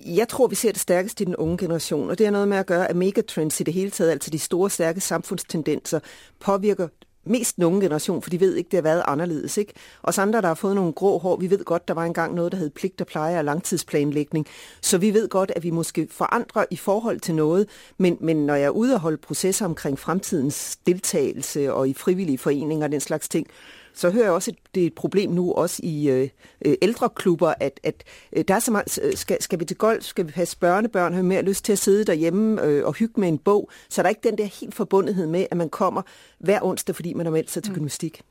[0.06, 2.58] Jeg tror, vi ser det stærkest i den unge generation, og det har noget med
[2.58, 6.00] at gøre, at megatrends i det hele taget, altså de store, stærke samfundstendenser,
[6.39, 6.88] påvirker
[7.26, 9.58] mest den unge generation, for de ved ikke, det har været anderledes.
[9.58, 9.74] Ikke?
[10.02, 12.52] Og andre, der har fået nogle grå hår, vi ved godt, der var engang noget,
[12.52, 14.48] der hed pligt og pleje og langtidsplanlægning.
[14.82, 18.56] Så vi ved godt, at vi måske forandrer i forhold til noget, men, men når
[18.56, 23.00] jeg er ude og holde processer omkring fremtidens deltagelse og i frivillige foreninger og den
[23.00, 23.48] slags ting,
[23.95, 26.29] så hører jeg også, at det er et problem nu også i øh,
[26.65, 28.03] øh, ældreklubber, at, at
[28.34, 31.13] øh, der er så meget, øh, skal, skal vi til golf, skal vi passe børnebørn,
[31.13, 34.03] have mere lyst til at sidde derhjemme øh, og hygge med en bog, så er
[34.03, 36.01] der ikke den der helt forbundethed med, at man kommer
[36.39, 37.75] hver onsdag, fordi man har meldt sig til mm.
[37.75, 38.21] gymnastik.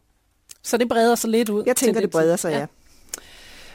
[0.62, 1.62] Så det breder sig lidt ud?
[1.66, 2.66] Jeg tænker, det breder sig, ja.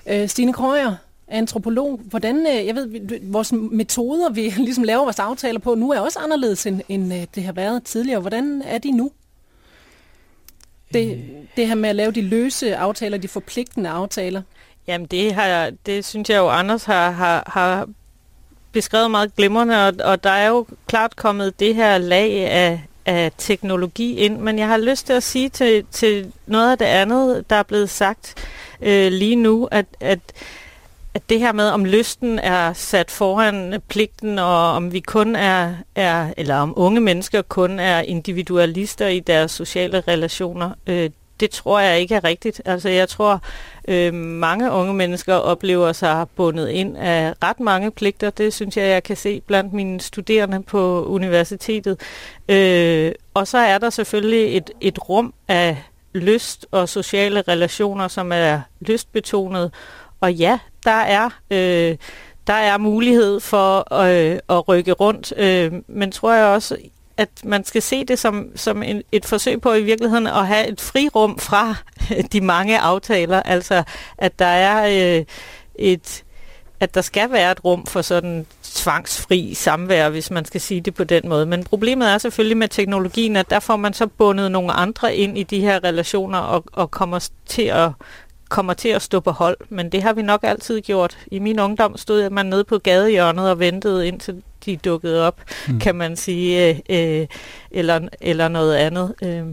[0.08, 0.24] ja.
[0.24, 0.96] Øh, Stine Krøyer,
[1.28, 2.00] antropolog.
[2.04, 6.66] Hvordan, jeg ved, vores metoder, vi ligesom laver vores aftaler på, nu er også anderledes,
[6.66, 8.20] end, end det har været tidligere.
[8.20, 9.12] Hvordan er de nu?
[10.94, 14.42] Det, det her med at lave de løse aftaler, de forpligtende aftaler.
[14.88, 17.88] Jamen det, har, det synes jeg jo, Anders har, har, har
[18.72, 23.32] beskrevet meget glimrende, og, og der er jo klart kommet det her lag af, af
[23.38, 27.50] teknologi ind, men jeg har lyst til at sige til, til noget af det andet,
[27.50, 28.36] der er blevet sagt
[28.82, 30.20] øh, lige nu, at, at
[31.18, 35.74] at det her med, om lysten er sat foran pligten, og om vi kun er,
[35.96, 41.80] er eller om unge mennesker kun er individualister i deres sociale relationer, øh, det tror
[41.80, 42.62] jeg ikke er rigtigt.
[42.66, 43.42] Altså jeg tror,
[43.88, 48.30] øh, mange unge mennesker oplever sig bundet ind af ret mange pligter.
[48.30, 52.00] Det synes jeg, jeg kan se blandt mine studerende på universitetet.
[52.50, 58.32] Øh, og så er der selvfølgelig et, et rum af lyst og sociale relationer, som
[58.32, 59.72] er lystbetonet.
[60.22, 61.98] Og ja, der er, øh,
[62.48, 66.78] der er mulighed for øh, at rykke rundt, øh, men tror jeg også,
[67.18, 70.68] at man skal se det som, som en, et forsøg på i virkeligheden at have
[70.68, 71.76] et frirum fra
[72.34, 73.84] de mange aftaler, altså
[74.18, 75.26] at der er øh,
[75.76, 76.24] et
[76.80, 80.94] at der skal være et rum for sådan tvangsfri samvær, hvis man skal sige det
[80.94, 81.46] på den måde.
[81.46, 85.38] Men problemet er selvfølgelig med teknologien, at der får man så bundet nogle andre ind
[85.38, 87.92] i de her relationer og, og kommer til at
[88.50, 91.18] kommer til at stå på hold, men det har vi nok altid gjort.
[91.32, 95.80] I min ungdom stod man nede på gadehjørnet og ventede indtil de dukkede op, mm.
[95.80, 97.28] kan man sige, øh, øh,
[97.72, 99.14] eller, eller noget andet.
[99.24, 99.44] Øh.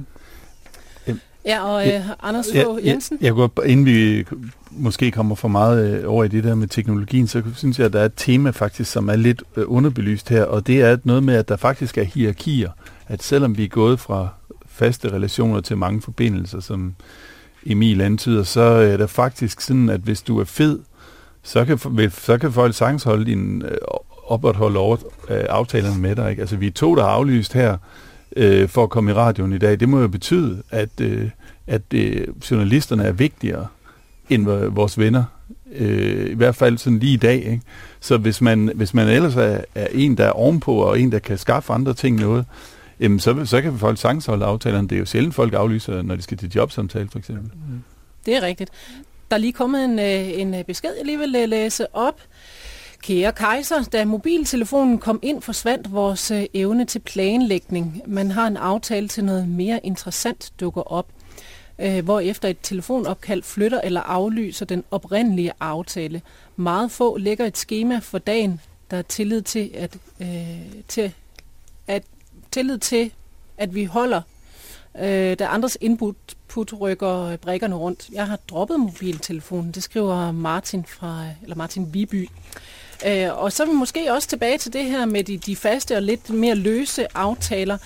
[1.44, 3.18] Ja, og øh, Anders Fogh ja, Jensen?
[3.20, 4.24] Jeg, jeg går, inden vi
[4.70, 7.92] måske kommer for meget øh, over i det der med teknologien, så synes jeg, at
[7.92, 11.22] der er et tema faktisk, som er lidt øh, underbelyst her, og det er noget
[11.22, 12.70] med, at der faktisk er hierarkier.
[13.08, 14.28] At selvom vi er gået fra
[14.66, 16.94] faste relationer til mange forbindelser, som
[17.66, 20.78] Emil antyder, så er det faktisk sådan, at hvis du er fed,
[21.42, 21.78] så kan,
[22.10, 23.76] så kan folk sagtens holde din, øh,
[24.26, 24.96] opretholde over,
[25.30, 26.30] øh, aftalerne med dig.
[26.30, 26.40] Ikke?
[26.40, 27.76] Altså, vi er to, der har aflyst her
[28.36, 29.80] øh, for at komme i radioen i dag.
[29.80, 31.30] Det må jo betyde, at, øh,
[31.66, 33.66] at øh, journalisterne er vigtigere
[34.30, 35.24] end vores venner.
[35.74, 37.36] Øh, I hvert fald sådan lige i dag.
[37.36, 37.60] Ikke?
[38.00, 41.18] Så hvis man, hvis man ellers er, er en, der er ovenpå, og en, der
[41.18, 42.44] kan skaffe andre ting noget,
[43.00, 44.88] jamen så, så kan folk sagtens holde aftalerne.
[44.88, 47.50] Det er jo sjældent, folk aflyser, når de skal til jobsamtale, for eksempel.
[48.26, 48.70] Det er rigtigt.
[49.30, 52.20] Der er lige kommet en, øh, en øh, besked, jeg lige vil øh, læse op.
[53.02, 58.02] Kære kejser, da mobiltelefonen kom ind, forsvandt vores evne til planlægning.
[58.06, 61.06] Man har en aftale til noget mere interessant dukker op,
[62.02, 66.22] hvor efter et telefonopkald flytter eller aflyser den oprindelige aftale.
[66.56, 70.28] Meget få lægger et schema for dagen, der er tillid til, at, øh,
[70.88, 71.12] til,
[72.54, 73.12] tillid til,
[73.58, 74.22] at vi holder
[74.98, 76.14] øh, da andres input
[76.48, 78.08] put rykker brækkerne rundt.
[78.12, 82.28] Jeg har droppet mobiltelefonen, det skriver Martin fra eller Martin Viby.
[83.06, 85.96] Øh, og så er vi måske også tilbage til det her med de, de faste
[85.96, 87.78] og lidt mere løse aftaler.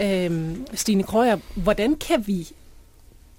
[0.00, 2.48] Øh, Stine Krøyer, hvordan kan vi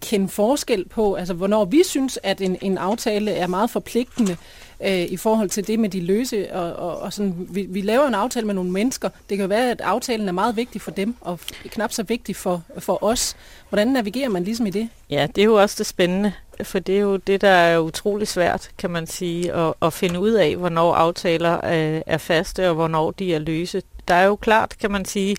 [0.01, 4.37] kende forskel på, altså hvornår vi synes, at en, en aftale er meget forpligtende,
[4.81, 6.53] øh, i forhold til det med de løse.
[6.53, 9.09] Og, og, og sådan, vi, vi laver en aftale med nogle mennesker.
[9.29, 12.35] Det kan jo være, at aftalen er meget vigtig for dem, og knap så vigtig
[12.35, 13.35] for, for os.
[13.69, 14.89] Hvordan navigerer man ligesom i det?
[15.09, 16.33] Ja, det er jo også det spændende,
[16.63, 20.19] for det er jo det, der er utrolig svært, kan man sige, at, at finde
[20.19, 23.81] ud af, hvornår aftaler er, er faste, og hvornår de er løse.
[24.07, 25.35] Der er jo klart, kan man sige,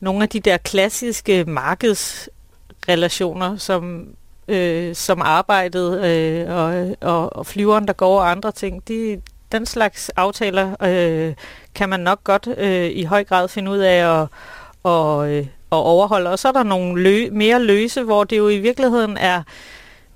[0.00, 2.28] nogle af de der klassiske markeds
[2.88, 4.08] relationer, som
[4.48, 9.20] øh, som arbejdet øh, og, og, og flyveren, der går og andre ting, de,
[9.52, 11.34] den slags aftaler øh,
[11.74, 14.28] kan man nok godt øh, i høj grad finde ud af at,
[14.82, 16.30] og, øh, og overholde.
[16.30, 19.42] Og så er der nogle lø, mere løse, hvor det jo i virkeligheden er,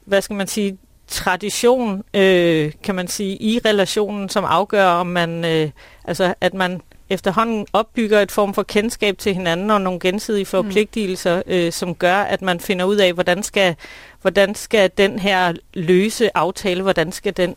[0.05, 5.45] hvad skal man sige, tradition, øh, kan man sige, i relationen, som afgør, om man,
[5.45, 5.71] øh,
[6.05, 10.47] altså at man efterhånden opbygger et form for kendskab til hinanden og nogle gensidige mm.
[10.47, 11.53] forpligtelser, mm.
[11.53, 13.77] øh, som gør, at man finder ud af, hvordan skal,
[14.23, 17.55] hvordan skal den her løse aftale, hvordan skal den,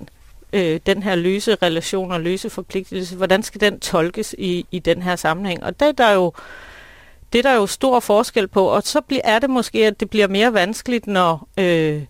[0.54, 5.02] øh, den her løse relation og løse forpligtelse, hvordan skal den tolkes i, i den
[5.02, 5.64] her sammenhæng?
[5.64, 6.34] Og det er der jo
[7.34, 10.28] det er der jo stor forskel på, og så er det måske, at det bliver
[10.28, 12.04] mere vanskeligt, når øh,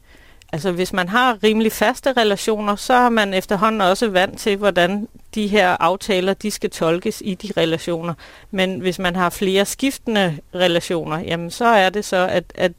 [0.52, 5.08] Altså hvis man har rimelig faste relationer, så er man efterhånden også vant til, hvordan
[5.36, 8.14] de her aftaler, de skal tolkes i de relationer.
[8.52, 12.72] Men hvis man har flere skiftende relationer, jamen så er det så, at, at,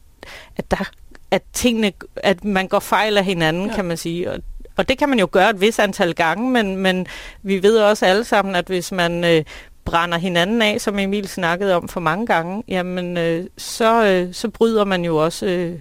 [0.56, 0.90] at, der,
[1.30, 3.74] at tingene, at man går fejl af hinanden, ja.
[3.74, 4.30] kan man sige.
[4.30, 4.38] Og,
[4.76, 7.06] og det kan man jo gøre et vis antal gange, men, men
[7.42, 9.44] vi ved også alle sammen, at hvis man øh,
[9.84, 14.48] brænder hinanden af, som Emil snakkede om for mange gange, jamen øh, så, øh, så
[14.48, 15.78] bryder man jo også øh,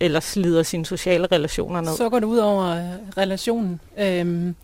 [0.00, 1.96] eller slider sine sociale relationer ned.
[1.96, 2.82] Så går det ud over øh,
[3.16, 3.80] relationen.
[3.98, 4.54] Øhm,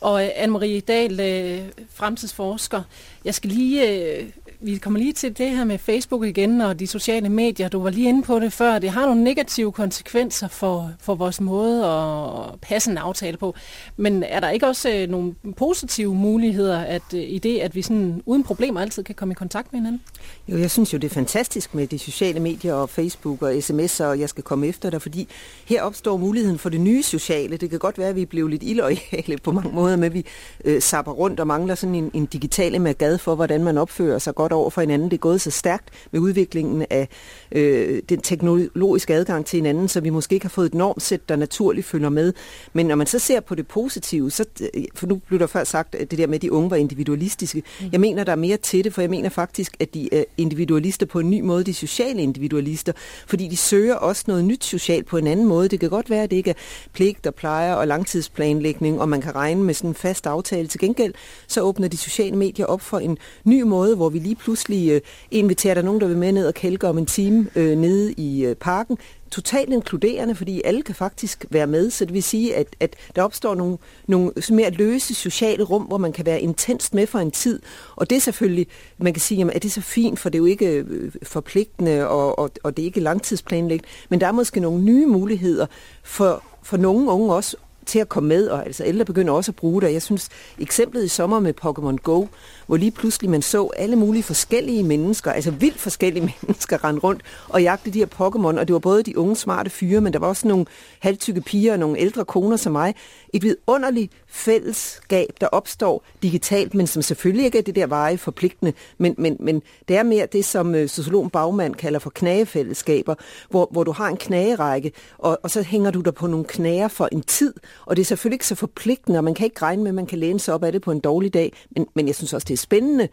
[0.00, 1.60] og øh, Anne-Marie Dahl, øh,
[1.94, 2.82] fremtidsforsker,
[3.24, 4.24] jeg skal lige øh,
[4.64, 7.68] vi kommer lige til det her med Facebook igen og de sociale medier.
[7.68, 8.78] Du var lige inde på det før.
[8.78, 13.54] Det har nogle negative konsekvenser for, for vores måde at passe en aftale på.
[13.96, 17.82] Men er der ikke også øh, nogle positive muligheder at, øh, i det, at vi
[17.82, 20.00] sådan, uden problemer altid kan komme i kontakt med hinanden?
[20.48, 24.04] Jo, jeg synes jo, det er fantastisk med de sociale medier og Facebook og sms'er,
[24.04, 25.28] og jeg skal komme efter dig, fordi
[25.64, 27.56] her opstår muligheden for det nye sociale.
[27.56, 30.24] Det kan godt være, at vi blev lidt illoyale på mange måder, med at vi
[30.64, 34.34] øh, sapper rundt og mangler sådan en, en digital magad for, hvordan man opfører sig
[34.34, 35.10] godt over for hinanden.
[35.10, 37.08] Det er gået så stærkt med udviklingen af
[37.52, 41.36] øh, den teknologiske adgang til hinanden, så vi måske ikke har fået et normsæt, der
[41.36, 42.32] naturligt følger med.
[42.72, 45.64] Men når man så ser på det positive, så, øh, for nu blev der før
[45.64, 47.62] sagt, at det der med, at de unge var individualistiske.
[47.80, 47.88] Mm.
[47.92, 51.06] Jeg mener, der er mere til det, for jeg mener faktisk, at de er individualister
[51.06, 52.92] på en ny måde, de sociale individualister,
[53.26, 55.68] fordi de søger også noget nyt socialt på en anden måde.
[55.68, 56.54] Det kan godt være, at det ikke er
[56.92, 60.68] pligt og plejer og langtidsplanlægning, og man kan regne med sådan en fast aftale.
[60.68, 61.14] Til gengæld
[61.46, 65.00] så åbner de sociale medier op for en ny måde, hvor vi lige pludselig øh,
[65.30, 68.44] inviterer der nogen, der vil med ned og kælke om en time øh, nede i
[68.44, 68.98] øh, parken.
[69.30, 73.22] Totalt inkluderende, fordi alle kan faktisk være med, så det vil sige, at, at der
[73.22, 77.30] opstår nogle, nogle mere løse sociale rum, hvor man kan være intenst med for en
[77.30, 77.60] tid.
[77.96, 78.66] Og det er selvfølgelig,
[78.98, 82.08] man kan sige, jamen, er det så fint, for det er jo ikke øh, forpligtende,
[82.08, 85.66] og, og, og det er ikke langtidsplanlægt, men der er måske nogle nye muligheder
[86.02, 89.56] for for nogle unge også til at komme med, og altså ældre begynder også at
[89.56, 89.92] bruge det.
[89.92, 92.26] Jeg synes, eksemplet i sommer med Pokémon Go,
[92.66, 97.22] hvor lige pludselig man så alle mulige forskellige mennesker, altså vildt forskellige mennesker rende rundt
[97.48, 100.18] og jagte de her Pokémon, og det var både de unge smarte fyre, men der
[100.18, 100.66] var også nogle
[100.98, 102.94] halvtykke piger og nogle ældre koner som mig.
[103.34, 108.72] Et vidunderligt fællesskab, der opstår digitalt, men som selvfølgelig ikke er det der veje forpligtende,
[108.98, 113.14] men, men, men det er mere det, som øh, sociologen Bagmand kalder for knagefællesskaber,
[113.50, 116.88] hvor, hvor du har en knagerække, og, og så hænger du der på nogle knager
[116.88, 117.54] for en tid,
[117.86, 120.06] og det er selvfølgelig ikke så forpligtende, og man kan ikke regne med, at man
[120.06, 122.44] kan læne sig op af det på en dårlig dag, men, men jeg synes også,
[122.44, 123.08] det er spændende.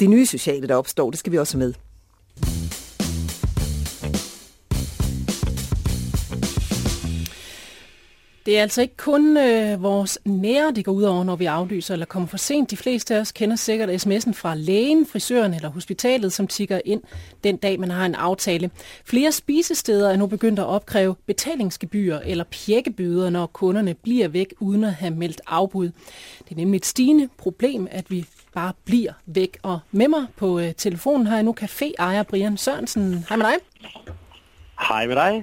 [0.00, 1.74] Det nye sociale, der opstår, det skal vi også have med.
[8.46, 11.94] Det er altså ikke kun øh, vores nære, det går ud over, når vi aflyser
[11.94, 12.70] eller kommer for sent.
[12.70, 17.02] De fleste af os kender sikkert sms'en fra lægen, frisøren eller hospitalet, som tigger ind
[17.44, 18.70] den dag, man har en aftale.
[19.04, 24.84] Flere spisesteder er nu begyndt at opkræve betalingsgebyrer eller pjekkebøder, når kunderne bliver væk uden
[24.84, 25.90] at have meldt afbud.
[26.38, 29.58] Det er nemlig et stigende problem, at vi bare bliver væk.
[29.62, 33.24] Og med mig på øh, telefonen har jeg nu caféejer Brian Sørensen.
[33.28, 33.54] Hej med dig.
[34.88, 35.42] Hej med dig.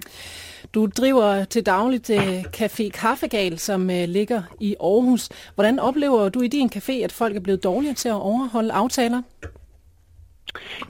[0.74, 5.30] Du driver til dagligt uh, Café Kaffegal, som uh, ligger i Aarhus.
[5.56, 9.22] Hvordan oplever du i din café, at folk er blevet dårligere til at overholde aftaler?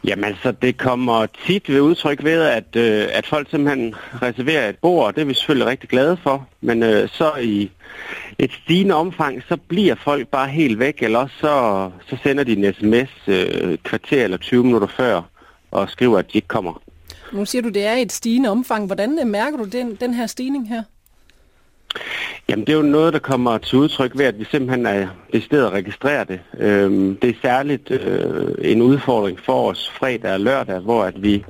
[0.03, 4.77] Jamen altså, det kommer tit ved udtryk ved, at, øh, at folk simpelthen reserverer et
[4.77, 6.47] bord, og det er vi selvfølgelig rigtig glade for.
[6.61, 7.71] Men øh, så i
[8.39, 12.53] et stigende omfang, så bliver folk bare helt væk, eller også så, så sender de
[12.53, 15.21] en sms øh, kvarter eller 20 minutter før,
[15.71, 16.81] og skriver, at de ikke kommer.
[17.33, 18.85] Nu siger du, det er et stigende omfang.
[18.85, 20.83] Hvordan øh, mærker du den, den her stigning her?
[22.49, 25.43] Jamen det er jo noget, der kommer til udtryk ved, at vi simpelthen er det
[25.43, 26.39] sted at registrere det.
[26.57, 31.45] Øhm, det er særligt øh, en udfordring for os fredag og lørdag, hvor at vi,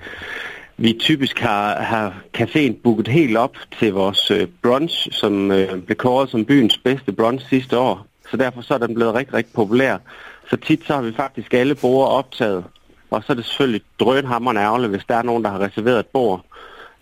[0.78, 5.96] vi typisk har, har caféen booket helt op til vores øh, brunch, som øh, blev
[5.96, 8.06] kåret som byens bedste brunch sidste år.
[8.32, 9.98] Så derfor så er den blevet rigtig, rigtig populær.
[10.50, 12.64] Så tit så har vi faktisk alle borde optaget.
[13.12, 16.08] Og så er det selvfølgelig drønhammerende ærgerligt, hvis der er nogen, der har reserveret et
[16.08, 16.46] bord,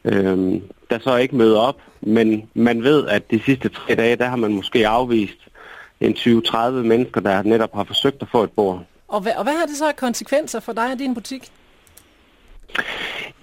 [0.06, 1.78] øhm, der så ikke møder op.
[2.02, 5.38] Men man ved, at de sidste tre dage, der har man måske afvist
[6.02, 8.84] en 20-30 mennesker, der netop har forsøgt at få et bord.
[9.08, 11.52] Og hvad, og hvad har det så af konsekvenser for dig og din butik?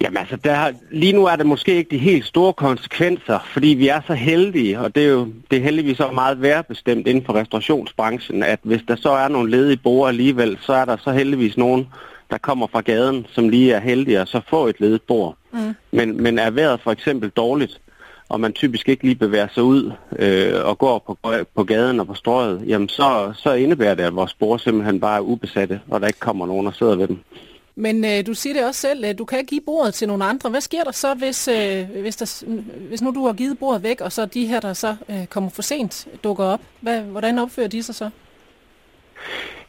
[0.00, 3.88] Jamen altså, der, lige nu er det måske ikke de helt store konsekvenser, fordi vi
[3.88, 7.32] er så heldige, og det er jo det er heldigvis så meget værbestemt inden for
[7.34, 11.56] restaurationsbranchen, at hvis der så er nogle ledige borde alligevel, så er der så heldigvis
[11.56, 11.88] nogen,
[12.30, 15.36] der kommer fra gaden, som lige er heldige at så få et ledet bord.
[15.52, 15.74] Mm.
[15.90, 17.80] Men, men er vejret for eksempel dårligt,
[18.28, 21.18] og man typisk ikke lige bevæger sig ud øh, og går på,
[21.54, 25.16] på gaden og på strøget, jamen så, så indebærer det, at vores bord simpelthen bare
[25.16, 27.18] er ubesatte, og der ikke kommer nogen og sidder ved dem.
[27.78, 30.50] Men øh, du siger det også selv, at du kan give bordet til nogen andre.
[30.50, 32.44] Hvad sker der så, hvis, øh, hvis, der,
[32.88, 35.50] hvis nu du har givet bordet væk, og så de her, der så øh, kommer
[35.50, 36.60] for sent, dukker op?
[36.80, 38.10] Hvad, hvordan opfører de sig så?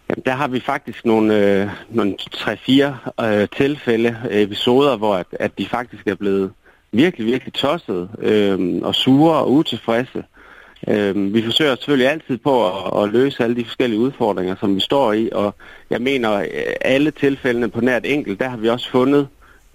[0.10, 5.28] Jamen, der har vi faktisk nogle, øh, nogle 3-4 øh, tilfælde, øh, episoder, hvor at,
[5.32, 6.52] at de faktisk er blevet
[6.92, 10.24] virkelig, virkelig tosset øh, og sure og utilfredse.
[10.88, 14.80] Øh, vi forsøger selvfølgelig altid på at, at løse alle de forskellige udfordringer, som vi
[14.80, 15.56] står i, og
[15.90, 16.48] jeg mener, øh,
[16.82, 19.28] alle tilfældene på nært enkelt, der har vi også fundet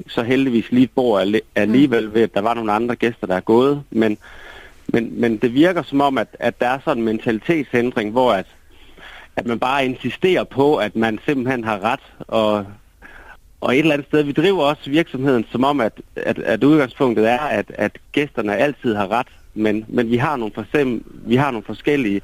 [0.09, 3.40] så heldigvis lige et bord alligevel ved, at der var nogle andre gæster, der er
[3.40, 4.18] gået, men,
[4.87, 8.47] men, men det virker som om, at, at der er sådan en mentalitetsændring, hvor at
[9.37, 12.66] at man bare insisterer på, at man simpelthen har ret, og,
[13.61, 17.31] og et eller andet sted, vi driver også virksomheden som om, at, at, at udgangspunktet
[17.31, 20.64] er, at, at gæsterne altid har ret, men, men vi, har nogle for
[21.29, 22.21] vi har nogle forskellige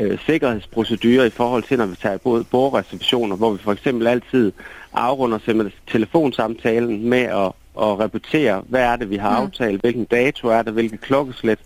[0.00, 4.52] øh, sikkerhedsprocedurer i forhold til, når vi tager både bordreservationer, hvor vi for eksempel altid
[4.92, 10.62] afrunder telefonsamtalen med at, at repetere, hvad er det, vi har aftalt, hvilken dato er
[10.62, 11.58] det, hvilket klokkeslæt.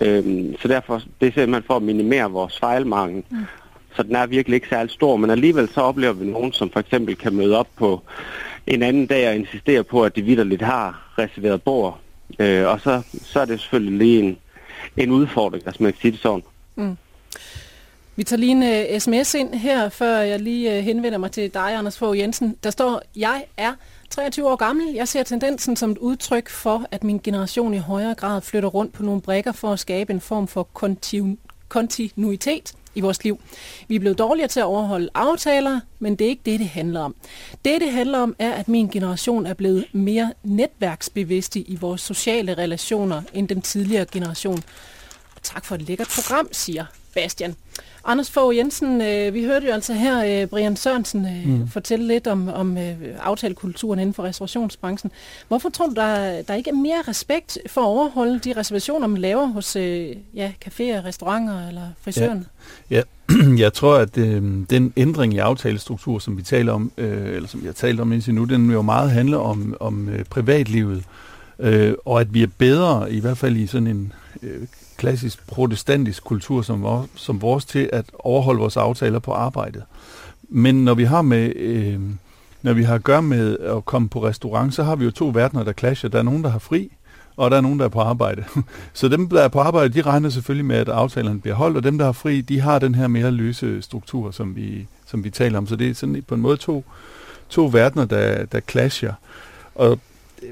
[0.00, 3.24] Øhm, så derfor, det er simpelthen for at minimere vores fejlmangel.
[3.30, 3.46] Mm
[3.96, 6.80] så den er virkelig ikke særlig stor, men alligevel så oplever vi nogen, som for
[6.80, 8.02] eksempel kan møde op på
[8.66, 12.00] en anden dag og insistere på, at de vidderligt har reserveret bord.
[12.38, 14.38] Øh, og så, så er det selvfølgelig lige en,
[14.96, 16.42] en udfordring, hvis man kan sige det sådan.
[16.76, 16.96] Mm.
[18.16, 21.30] Vi tager lige en øh, uh, sms ind her, før jeg lige uh, henvender mig
[21.30, 22.56] til dig, Anders Fogh Jensen.
[22.64, 23.72] Der står, jeg er
[24.10, 24.94] 23 år gammel.
[24.94, 28.92] Jeg ser tendensen som et udtryk for, at min generation i højere grad flytter rundt
[28.92, 33.40] på nogle brækker for at skabe en form for kontinu- kontinuitet i vores liv.
[33.88, 37.00] Vi er blevet dårligere til at overholde aftaler, men det er ikke det, det handler
[37.00, 37.14] om.
[37.64, 42.54] Det, det handler om, er, at min generation er blevet mere netværksbevidste i vores sociale
[42.54, 44.62] relationer end den tidligere generation.
[45.42, 47.56] tak for et lækkert program, siger Bastian.
[48.06, 51.68] Anders Fogh Jensen, øh, vi hørte jo altså her øh, Brian Sørensen øh, mm.
[51.68, 55.12] fortælle lidt om, om øh, aftalekulturen inden for restaurationsbranchen.
[55.48, 59.20] Hvorfor tror du, der, der ikke er mere respekt for at overholde de reservationer, man
[59.20, 62.46] laver hos øh, ja, caféer, restauranter eller frisøren?
[62.90, 63.02] Ja.
[63.64, 67.60] jeg tror, at øh, den ændring i aftalestruktur, som vi taler om, øh, eller som
[67.60, 71.04] vi har talt om indtil nu, den jo meget handle om, om øh, privatlivet,
[71.58, 74.12] øh, og at vi er bedre, i hvert fald i sådan en
[74.42, 74.66] øh,
[74.96, 79.82] klassisk protestantisk kultur som, vores, som vores til at overholde vores aftaler på arbejdet.
[80.48, 82.00] Men når vi har med øh,
[82.64, 85.30] når vi har at gøre med at komme på restaurant, så har vi jo to
[85.34, 86.10] verdener, der clasher.
[86.10, 86.92] Der er nogen, der har fri,
[87.36, 88.44] og der er nogen, der er på arbejde.
[88.92, 91.82] Så dem, der er på arbejde, de regner selvfølgelig med, at aftalerne bliver holdt, og
[91.82, 95.30] dem, der har fri, de har den her mere løse struktur, som vi, som vi
[95.30, 95.66] taler om.
[95.66, 96.84] Så det er sådan på en måde to,
[97.48, 99.12] to verdener, der, der clasher.
[99.74, 99.98] Og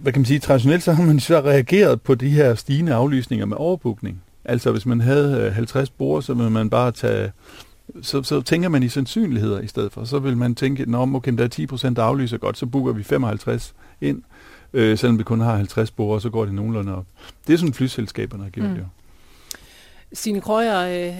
[0.01, 3.47] hvad kan man sige, traditionelt så har man så reageret på de her stigende aflysninger
[3.47, 4.23] med overbookning.
[4.45, 7.33] Altså hvis man havde øh, 50 bord, så ville man bare tage
[8.03, 10.05] så, så tænker man i sandsynligheder i stedet for.
[10.05, 12.93] Så vil man tænke, at okay, der er 10 procent, der aflyser godt, så booker
[12.93, 14.23] vi 55 ind,
[14.73, 17.07] øh, selvom vi kun har 50 bord, så går det nogenlunde op.
[17.47, 18.77] Det er sådan flyselskaberne har gjort mm.
[18.77, 18.85] jo.
[20.13, 21.19] Signe Krøyer, øh,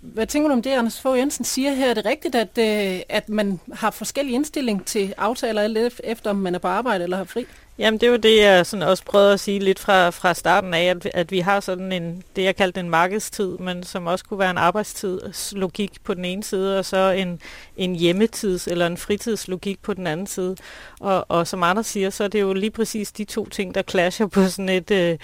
[0.00, 1.90] hvad tænker du om det, Anders Fogh Jensen siger her?
[1.90, 6.36] Er det rigtigt, at, øh, at man har forskellig indstilling til aftaler, alt efter om
[6.36, 7.46] man er på arbejde eller har fri?
[7.78, 10.74] Jamen, det er jo det, jeg sådan også prøvede at sige lidt fra, fra starten
[10.74, 14.24] af, at, at vi har sådan en, det jeg kaldte en markedstid, men som også
[14.24, 17.40] kunne være en arbejdstidslogik på den ene side, og så en,
[17.76, 20.56] en hjemmetids- eller en fritidslogik på den anden side.
[21.00, 23.82] Og, og som andre siger, så er det jo lige præcis de to ting, der
[23.82, 25.18] clasher på sådan et, øh,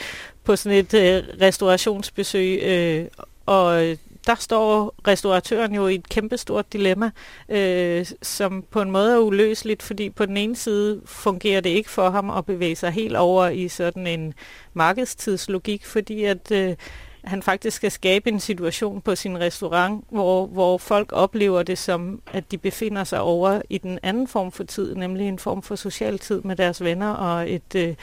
[0.45, 2.63] på sådan et øh, restaurationsbesøg.
[2.63, 3.07] Øh,
[3.47, 3.97] og
[4.27, 7.11] der står restauratøren jo i et kæmpestort dilemma,
[7.49, 11.91] øh, som på en måde er uløseligt, fordi på den ene side fungerer det ikke
[11.91, 14.35] for ham at bevæge sig helt over i sådan en
[14.75, 16.77] markedstidslogik, fordi at øh,
[17.25, 22.23] han faktisk skal skabe en situation på sin restaurant, hvor, hvor folk oplever det som,
[22.33, 25.77] at de befinder sig over i den anden form for tid, nemlig en form for
[25.77, 27.95] social tid med deres venner og et øh,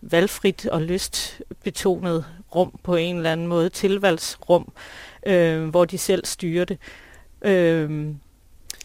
[0.00, 4.72] valgfrit og lystbetonet rum på en eller anden måde, tilvalgsrum
[5.26, 6.78] øh, hvor de selv styrer det.
[7.42, 8.14] Øh,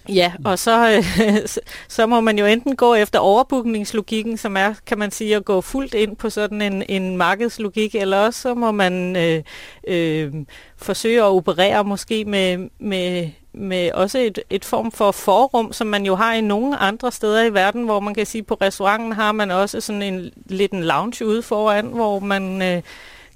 [0.09, 1.47] Ja, og så, øh,
[1.95, 5.61] så må man jo enten gå efter overbookningslogikken, som er, kan man sige, at gå
[5.61, 9.43] fuldt ind på sådan en, en markedslogik, eller også så må man øh,
[9.87, 10.33] øh,
[10.77, 16.05] forsøge at operere måske med, med, med også et, et form for forum, som man
[16.05, 19.31] jo har i nogle andre steder i verden, hvor man kan sige, på restauranten har
[19.31, 22.61] man også sådan en lidt en lounge ude foran, hvor man...
[22.61, 22.81] Øh,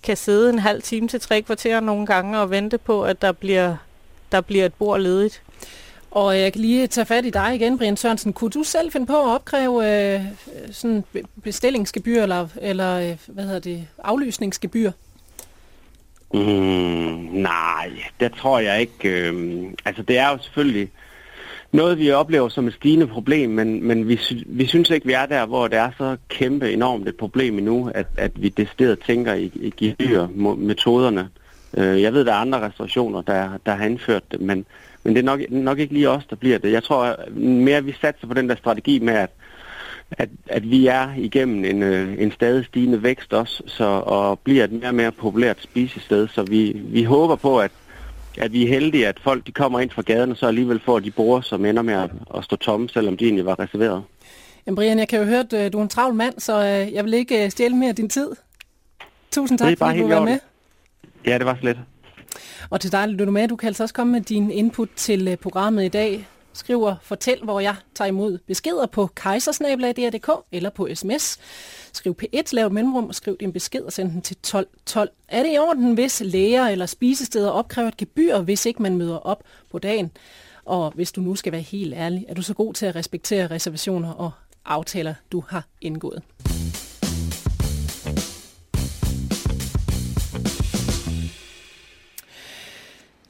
[0.04, 3.32] kan sidde en halv time til tre kvarter nogle gange og vente på, at der
[3.32, 3.76] bliver,
[4.32, 5.42] der bliver et bord ledigt.
[6.12, 8.34] Og jeg kan lige tage fat i dig igen, Brian Sørensen.
[8.34, 10.22] Kunne du selv finde på at opkræve øh,
[10.72, 11.04] sådan
[11.44, 14.92] bestillingsgebyr eller, eller øh, hvad hedder det, aflysningsgebyr?
[16.34, 16.40] Mm,
[17.32, 19.10] nej, det tror jeg ikke.
[19.10, 20.90] Øh, altså det er jo selvfølgelig
[21.72, 25.26] noget, vi oplever som et stigende problem, men, men vi, vi synes ikke, vi er
[25.26, 29.34] der, hvor det er så kæmpe enormt et problem endnu, at, at vi decideret tænker
[29.34, 31.30] i, i gebyr-metoderne.
[31.78, 34.66] Øh, jeg ved, der er andre restaurationer, der, der har indført det, men,
[35.04, 36.72] men det er nok, nok ikke lige os, der bliver det.
[36.72, 39.30] Jeg tror mere, vi satser på den der strategi med, at,
[40.12, 44.64] at, at vi er igennem en, øh, en stadig stigende vækst også, så, og bliver
[44.64, 47.72] et mere og mere populært spisested, så vi, vi håber på, at
[48.38, 51.00] at vi er heldige, at folk de kommer ind fra gaden, og så alligevel får
[51.00, 54.04] de borde, som ender med at, at stå tomme, selvom de egentlig var reserveret.
[54.66, 56.94] Jamen Brian, jeg kan jo høre, at øh, du er en travl mand, så øh,
[56.94, 58.30] jeg vil ikke øh, stjæle mere af din tid.
[59.32, 60.40] Tusind tak, fordi du var med.
[61.26, 61.78] Ja, det var slet.
[62.70, 65.86] Og til dig, du med, du kan altså også komme med din input til programmet
[65.86, 66.28] i dag.
[66.58, 71.40] Skriver fortæl, hvor jeg tager imod beskeder på kejsersnablag.dk eller på sms.
[71.94, 75.10] Skriv P1, lav mellemrum og skriv din besked og send den til 1212.
[75.28, 79.18] Er det i orden, hvis læger eller spisesteder opkræver et gebyr, hvis ikke man møder
[79.18, 80.12] op på dagen?
[80.66, 83.48] Og hvis du nu skal være helt ærlig, er du så god til at respektere
[83.48, 84.32] reservationer og
[84.66, 86.22] aftaler, du har indgået?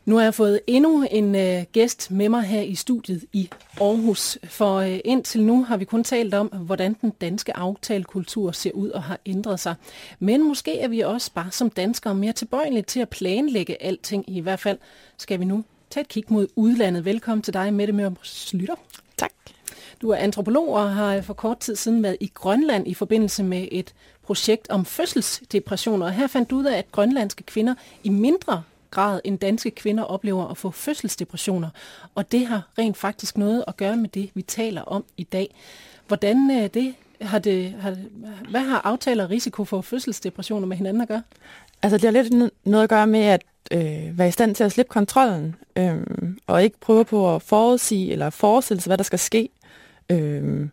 [0.07, 3.49] Nu har jeg fået endnu en øh, gæst med mig her i studiet i
[3.81, 4.37] Aarhus.
[4.43, 8.89] For øh, indtil nu har vi kun talt om, hvordan den danske aftalekultur ser ud
[8.89, 9.75] og har ændret sig.
[10.19, 14.23] Men måske er vi også bare som danskere mere tilbøjelige til at planlægge alting.
[14.27, 14.77] I hvert fald
[15.17, 17.05] skal vi nu tage et kig mod udlandet.
[17.05, 18.75] Velkommen til dig, Mette Mør Slytter.
[19.17, 19.31] Tak.
[20.01, 23.67] Du er antropolog og har for kort tid siden været i Grønland i forbindelse med
[23.71, 23.93] et
[24.23, 26.05] projekt om fødselsdepressioner.
[26.05, 28.63] Og her fandt du ud af, at grønlandske kvinder i mindre
[28.97, 31.69] grad end danske kvinder oplever at få fødselsdepressioner.
[32.15, 35.55] Og det har rent faktisk noget at gøre med det, vi taler om i dag.
[36.07, 37.95] Hvordan øh, det har det, har,
[38.49, 41.21] hvad har aftaler risiko for fødselsdepressioner med hinanden at gøre?
[41.81, 44.71] Altså, det har lidt noget at gøre med at øh, være i stand til at
[44.71, 45.97] slippe kontrollen, øh,
[46.47, 49.49] og ikke prøve på at forudsige eller forestille sig, hvad der skal ske.
[50.09, 50.69] Øh,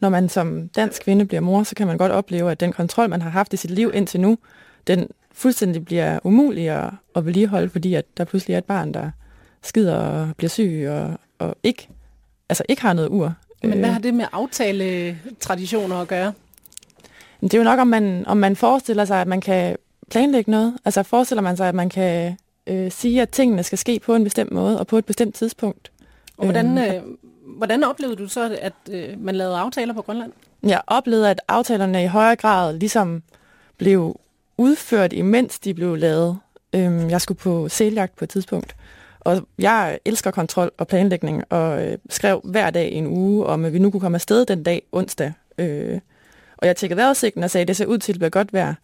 [0.00, 3.10] når man som dansk kvinde bliver mor, så kan man godt opleve, at den kontrol,
[3.10, 4.38] man har haft i sit liv indtil nu,
[4.86, 9.10] den fuldstændig bliver umulig at, at vedligeholde, fordi at der pludselig er et barn, der
[9.62, 11.88] skider og bliver syg og, og ikke,
[12.48, 13.34] altså ikke har noget ur.
[13.62, 13.92] Men hvad øh.
[13.92, 16.32] har det med aftale-traditioner at gøre?
[17.40, 19.76] Det er jo nok, om man, om man forestiller sig, at man kan
[20.10, 20.78] planlægge noget.
[20.84, 24.24] Altså forestiller man sig, at man kan øh, sige, at tingene skal ske på en
[24.24, 25.92] bestemt måde og på et bestemt tidspunkt.
[26.36, 27.02] Og hvordan, øhm, øh,
[27.56, 30.32] hvordan oplevede du så, at øh, man lavede aftaler på Grønland?
[30.62, 33.22] Jeg oplevede, at aftalerne i højere grad ligesom
[33.76, 34.20] blev
[34.58, 36.38] udført, imens de blev lavet.
[36.74, 38.76] Øhm, jeg skulle på sæljagt på et tidspunkt,
[39.20, 43.72] og jeg elsker kontrol og planlægning, og øh, skrev hver dag en uge om, at
[43.72, 45.32] vi nu kunne komme afsted den dag, onsdag.
[45.58, 46.00] Øh,
[46.56, 48.74] og jeg tjekkede vejrudsigten og sagde, at det ser ud til at blive godt vejr.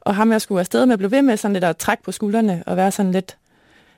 [0.00, 2.62] Og ham, jeg skulle afsted med, blev ved med sådan lidt at trække på skuldrene
[2.66, 3.36] og være sådan lidt,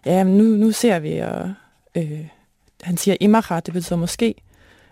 [0.06, 1.52] ja, nu, nu ser vi, og
[1.94, 2.26] øh,
[2.82, 4.34] han siger imacha, det betyder måske.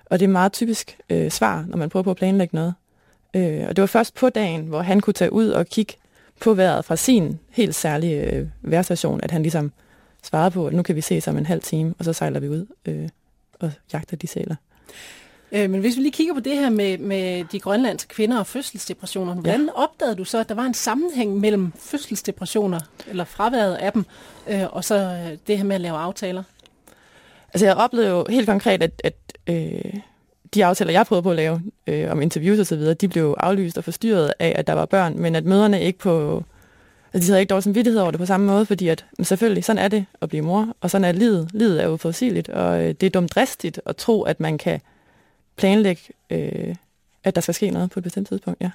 [0.06, 2.74] Og det er meget typisk øh, svar, når man prøver på at planlægge noget.
[3.36, 5.94] Øh, og det var først på dagen, hvor han kunne tage ud og kigge
[6.40, 9.72] på vejret fra sin helt særlige øh, vejrstation, at han ligesom
[10.22, 12.48] svarede på, at nu kan vi se om en halv time, og så sejler vi
[12.48, 13.08] ud øh,
[13.60, 14.56] og jagter de sæler.
[15.52, 18.46] Øh, men hvis vi lige kigger på det her med, med de grønlandske kvinder og
[18.46, 19.82] fødselsdepressioner, hvordan ja.
[19.82, 24.04] opdagede du så, at der var en sammenhæng mellem fødselsdepressioner, eller fraværet af dem,
[24.48, 26.42] øh, og så øh, det her med at lave aftaler?
[27.54, 29.14] Altså jeg oplevede jo helt konkret, at, at
[29.46, 30.00] øh,
[30.54, 33.34] de aftaler, jeg prøvede på at lave øh, om interviews og så videre, de blev
[33.38, 36.44] aflyst og forstyrret af, at der var børn, men at møderne ikke på...
[37.12, 39.64] Altså, de havde ikke dårlig samvittighed over det på samme måde, fordi at, men selvfølgelig,
[39.64, 41.50] sådan er det at blive mor, og sådan er livet.
[41.52, 44.80] Livet er uforudsigeligt, og øh, det er dumt dristigt at tro, at man kan
[45.56, 46.74] planlægge, øh,
[47.24, 48.70] at der skal ske noget på et bestemt tidspunkt, ja.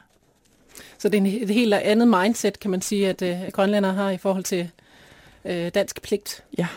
[0.98, 4.18] Så det er et helt andet mindset, kan man sige, at øh, grønlænder har i
[4.18, 4.70] forhold til
[5.46, 6.44] øh, dansk pligt.
[6.58, 6.68] Ja.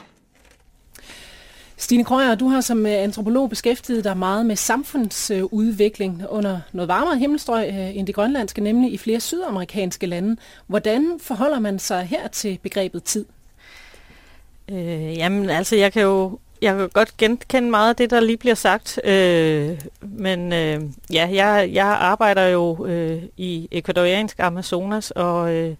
[1.80, 7.18] Stine Krøyer, du har som øh, antropolog beskæftiget dig meget med samfundsudvikling under noget varmere
[7.18, 10.36] himmelstrøg øh, end det grønlandske, nemlig i flere sydamerikanske lande.
[10.66, 13.24] Hvordan forholder man sig her til begrebet tid?
[14.70, 18.36] Øh, jamen, altså, jeg kan jo jeg kan godt genkende meget af det, der lige
[18.36, 19.00] bliver sagt.
[19.04, 20.80] Øh, men øh,
[21.12, 25.74] ja, jeg, jeg arbejder jo øh, i ekvadoriansk Amazonas, og øh,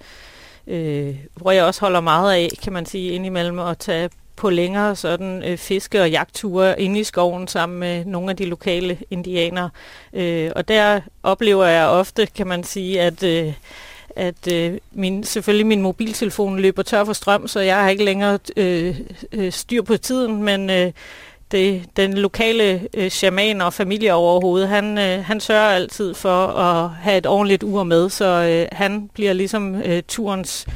[0.67, 4.97] øh, hvor jeg også holder meget af, kan man sige, indimellem at tage på længere
[4.97, 9.71] sådan øh, fiske- og jagtture inde i skoven sammen med nogle af de lokale indianere.
[10.13, 13.53] Øh, og der oplever jeg ofte, kan man sige, at øh,
[14.17, 18.39] at øh, min, selvfølgelig min mobiltelefon løber tør for strøm, så jeg har ikke længere
[18.57, 19.01] øh,
[19.33, 20.93] øh, styr på tiden, men øh,
[21.51, 26.91] det, den lokale øh, shaman og familie overhovedet, han, øh, han sørger altid for at
[26.91, 30.67] have et ordentligt ur med, så øh, han bliver ligesom øh, turens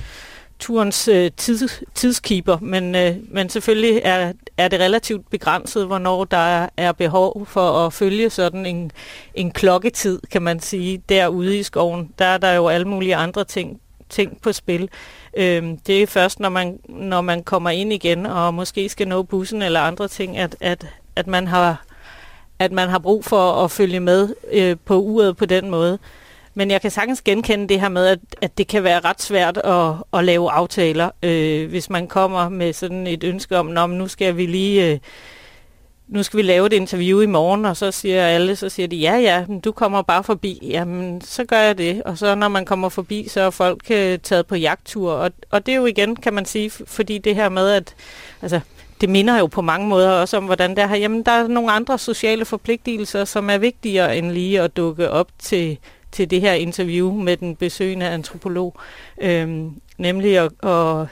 [0.63, 6.69] turens øh, tids, tidskeeper, men, øh, men selvfølgelig er, er det relativt begrænset, hvornår der
[6.77, 8.93] er behov for at følge sådan en,
[9.35, 12.11] en klokketid, kan man sige, derude i skoven.
[12.19, 14.89] Der er der jo alle mulige andre ting, ting på spil.
[15.37, 19.23] Øh, det er først, når man, når man kommer ind igen, og måske skal nå
[19.23, 20.87] bussen eller andre ting, at, at,
[21.17, 21.85] at, man, har,
[22.59, 25.99] at man har brug for at følge med øh, på uret på den måde.
[26.55, 29.57] Men jeg kan sagtens genkende det her med, at, at det kan være ret svært
[29.57, 34.09] at, at lave aftaler, øh, hvis man kommer med sådan et ønske om, Nå, nu
[34.09, 34.93] skal vi lige...
[34.93, 34.99] Øh,
[36.09, 38.97] nu skal vi lave et interview i morgen, og så siger alle, så siger de,
[38.97, 40.59] ja, ja, men du kommer bare forbi.
[40.63, 42.03] Jamen, så gør jeg det.
[42.03, 45.13] Og så når man kommer forbi, så er folk øh, taget på jagttur.
[45.13, 47.95] Og, og det er jo igen, kan man sige, fordi det her med, at
[48.43, 48.61] altså,
[49.01, 51.99] det minder jo på mange måder også om, hvordan der, jamen, der er nogle andre
[51.99, 55.79] sociale forpligtelser, som er vigtigere end lige at dukke op til
[56.13, 58.77] til det her interview med den besøgende antropolog.
[59.21, 61.07] Øhm, nemlig at, at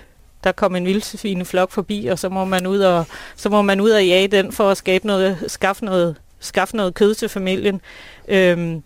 [0.45, 3.05] der kom en vildsvine flok forbi, og så må man ud og
[3.37, 6.95] så må man ud og jage den for at skabe noget, skaffe noget, skaffe noget
[6.95, 7.81] kød til familien.
[8.29, 8.83] Øhm,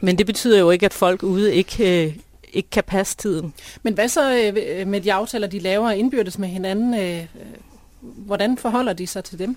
[0.00, 2.16] men det betyder jo ikke, at folk ude ikke, øh,
[2.52, 3.54] ikke kan passe tiden.
[3.82, 6.94] Men hvad så øh, med de aftaler, de laver indbyrdes med hinanden?
[6.94, 7.26] Øh, øh
[8.04, 9.56] hvordan forholder de sig til dem?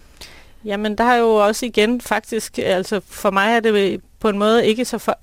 [0.66, 4.68] Jamen, der er jo også igen faktisk, altså for mig er det på en måde
[4.68, 5.20] ikke så for,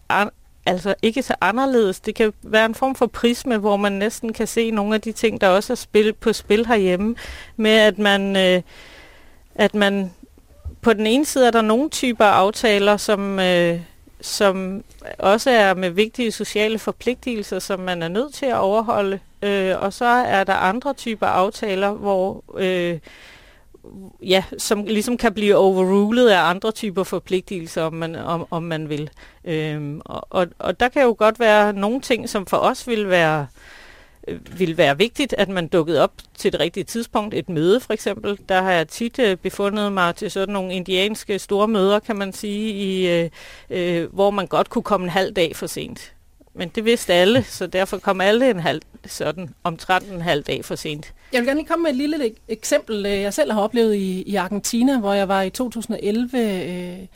[0.67, 2.01] altså ikke så anderledes.
[2.01, 5.13] Det kan være en form for prisme, hvor man næsten kan se nogle af de
[5.13, 7.17] ting, der også er spil, på spil herhjemme,
[7.57, 8.63] med at man, øh,
[9.55, 10.13] at man
[10.83, 13.81] på den ene side er der nogle typer aftaler, som, øh,
[14.21, 14.85] som
[15.19, 19.19] også er med vigtige sociale forpligtelser, som man er nødt til at overholde.
[19.43, 22.99] Øh, og så er der andre typer aftaler, hvor øh,
[24.23, 28.89] ja, som ligesom kan blive overrulet af andre typer forpligtelser, om man, om, om man
[28.89, 29.11] vil.
[29.45, 33.09] Øhm, og, og, og der kan jo godt være nogle ting, som for os vil
[33.09, 33.47] være
[34.29, 37.35] øh, vil være vigtigt, at man dukkede op til det rigtige tidspunkt.
[37.35, 38.39] Et møde for eksempel.
[38.49, 42.33] Der har jeg tit øh, befundet mig til sådan nogle indianske store møder, kan man
[42.33, 43.31] sige, i, øh,
[43.71, 46.14] øh, hvor man godt kunne komme en halv dag for sent.
[46.55, 50.65] Men det vidste alle, så derfor kom alle en halv, sådan omtrent en halv dag
[50.65, 51.15] for sent.
[51.33, 54.23] Jeg vil gerne lige komme med et lille eksempel, øh, jeg selv har oplevet i,
[54.23, 56.39] i Argentina, hvor jeg var i 2011...
[56.39, 57.07] Øh,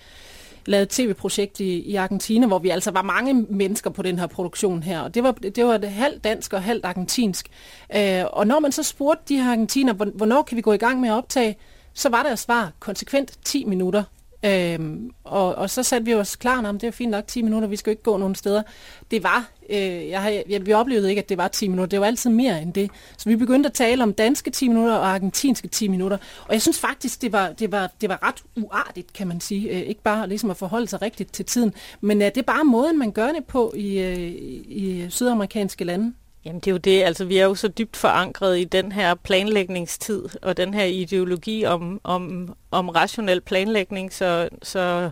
[0.68, 4.26] lavet et tv-projekt i, i Argentina, hvor vi altså var mange mennesker på den her
[4.26, 5.00] produktion her.
[5.00, 7.48] Og det var, det var det halvt dansk og halvt argentinsk.
[7.96, 11.00] Øh, og når man så spurgte de her argentiner, hvornår kan vi gå i gang
[11.00, 11.56] med at optage,
[11.94, 14.02] så var deres svar konsekvent 10 minutter.
[14.42, 17.68] Øhm, og, og så satte vi os klar, om det er fint nok 10 minutter,
[17.68, 18.62] vi skal jo ikke gå nogen steder.
[19.10, 22.00] Det var, øh, jeg, har, jeg, vi oplevede ikke, at det var 10 minutter, det
[22.00, 22.90] var altid mere end det.
[23.16, 26.16] Så vi begyndte at tale om danske 10 minutter og argentinske 10 minutter.
[26.46, 29.70] Og jeg synes faktisk, det var, det var, det var ret uartigt, kan man sige.
[29.70, 32.64] Øh, ikke bare ligesom at forholde sig rigtigt til tiden, men øh, det er bare
[32.64, 34.18] måden, man gør det på i, øh,
[34.66, 36.12] i sydamerikanske lande.
[36.48, 39.14] Jamen det er jo det, altså vi er jo så dybt forankret i den her
[39.14, 45.10] planlægningstid og den her ideologi om, om, om rationel planlægning, så, så,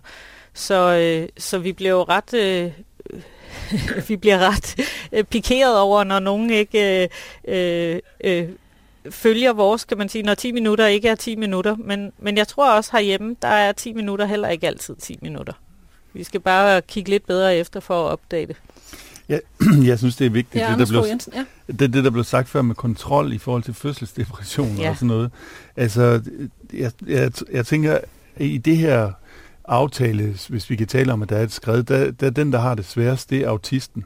[0.55, 2.35] så, øh, så vi bliver jo ret...
[2.35, 2.73] Øh,
[4.09, 4.77] vi bliver ret
[5.13, 7.09] øh, pikeret over, når nogen ikke øh,
[7.49, 8.49] øh, øh
[9.11, 11.77] følger vores, kan man sige, når 10 minutter ikke er 10 minutter.
[11.77, 15.53] Men, men jeg tror også herhjemme, der er 10 minutter heller ikke altid 10 minutter.
[16.13, 18.57] Vi skal bare kigge lidt bedre efter for at opdage det.
[19.29, 19.39] Ja,
[19.91, 21.45] jeg synes, det er vigtigt, ja, det, der blev, Jensen, ja.
[21.73, 24.91] det, det, der blev sagt før med kontrol i forhold til fødselsdepression ja.
[24.91, 25.31] og sådan noget.
[25.77, 26.23] Altså,
[26.73, 27.99] jeg, jeg, jeg tænker,
[28.37, 29.13] i det her
[29.65, 32.59] aftale, hvis vi kan tale om, at der er et skred, der, der den, der
[32.59, 34.05] har det sværest, det er autisten.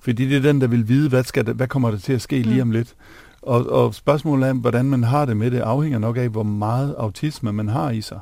[0.00, 2.22] Fordi det er den, der vil vide, hvad, skal der, hvad kommer der til at
[2.22, 2.48] ske mm.
[2.50, 2.94] lige om lidt.
[3.42, 6.94] Og, og spørgsmålet er, hvordan man har det med det, afhænger nok af, hvor meget
[6.98, 8.18] autisme man har i sig.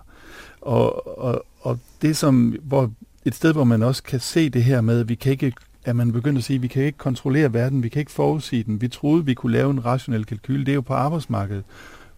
[0.60, 2.90] Og, og, og det som, hvor
[3.24, 5.52] et sted, hvor man også kan se det her med, at vi kan ikke
[5.84, 8.62] at man begyndte at sige, at vi kan ikke kontrollere verden, vi kan ikke forudsige
[8.62, 8.80] den.
[8.80, 10.60] Vi troede, vi kunne lave en rationel kalkyl.
[10.60, 11.64] Det er jo på arbejdsmarkedet,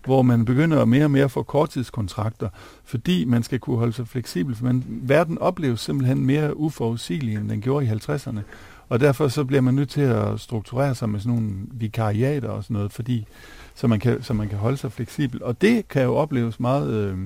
[0.04, 2.48] hvor man begynder mere og mere at få korttidskontrakter,
[2.84, 4.54] fordi man skal kunne holde sig fleksibel.
[4.54, 8.40] For Men verden opleves simpelthen mere uforudsigelig, end den gjorde i 50'erne.
[8.88, 12.62] Og derfor så bliver man nødt til at strukturere sig med sådan nogle vikariater og
[12.62, 13.26] sådan noget, fordi,
[13.74, 15.42] så, man kan, så man kan holde sig fleksibel.
[15.42, 16.90] Og det kan jo opleves meget...
[16.90, 17.18] Øh,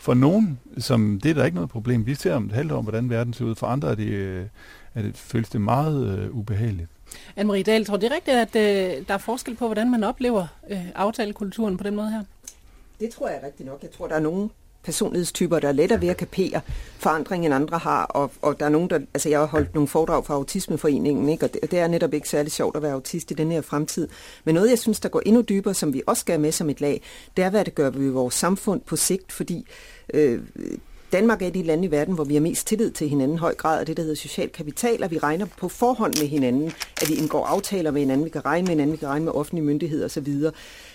[0.00, 2.06] for nogen, som det er der ikke noget problem.
[2.06, 3.54] Vi ser om et halvt år, hvordan verden ser ud.
[3.54, 4.46] For andre er det, øh,
[4.94, 6.88] er det, føles det meget øh, ubehageligt.
[7.38, 10.04] Anne-Marie Dahl, tror du det er rigtigt, at øh, der er forskel på, hvordan man
[10.04, 12.24] oplever øh, aftalekulturen på den måde her?
[13.00, 13.82] Det tror jeg rigtigt nok.
[13.82, 14.48] Jeg tror, der er nogle
[14.82, 16.60] personlighedstyper, der er lettere ved at kapere
[16.98, 19.88] forandring end andre har, og, og der er nogen, der, altså jeg har holdt nogle
[19.88, 21.44] foredrag fra Autismeforeningen, ikke?
[21.44, 24.08] og det, det er netop ikke særlig sjovt at være autist i den her fremtid.
[24.44, 26.70] Men noget, jeg synes, der går endnu dybere, som vi også skal have med som
[26.70, 27.02] et lag,
[27.36, 29.66] det er, hvad det gør ved vores samfund på sigt, fordi
[30.14, 30.40] øh,
[31.12, 33.80] Danmark er de lande i verden, hvor vi har mest tillid til hinanden, høj grad
[33.80, 37.14] af det, der hedder social kapital, og vi regner på forhånd med hinanden, at vi
[37.14, 40.04] indgår aftaler med hinanden, vi kan regne med hinanden, vi kan regne med offentlige myndigheder
[40.04, 40.28] osv.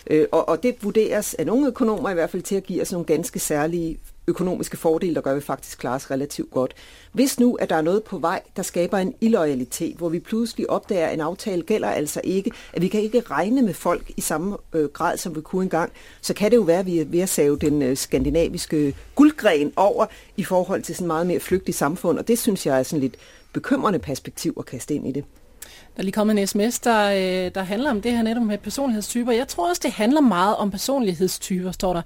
[0.07, 2.91] Øh, og, og det vurderes af nogle økonomer i hvert fald til at give os
[2.91, 3.97] nogle ganske særlige
[4.27, 6.73] økonomiske fordele, der gør, at vi faktisk klarer os relativt godt.
[7.11, 10.69] Hvis nu, at der er noget på vej, der skaber en illoyalitet, hvor vi pludselig
[10.69, 14.21] opdager, at en aftale gælder altså ikke, at vi kan ikke regne med folk i
[14.21, 17.05] samme øh, grad, som vi kunne engang, så kan det jo være, at vi er
[17.05, 20.05] ved at save den øh, skandinaviske guldgren over
[20.37, 23.15] i forhold til sådan meget mere flygtigt samfund, og det synes jeg er sådan lidt
[23.53, 25.23] bekymrende perspektiv at kaste ind i det.
[25.95, 28.57] Der er lige kommet en sms, der, øh, der handler om det her netop med
[28.57, 29.31] personlighedstyper.
[29.31, 32.01] Jeg tror også, det handler meget om personlighedstyper, står der.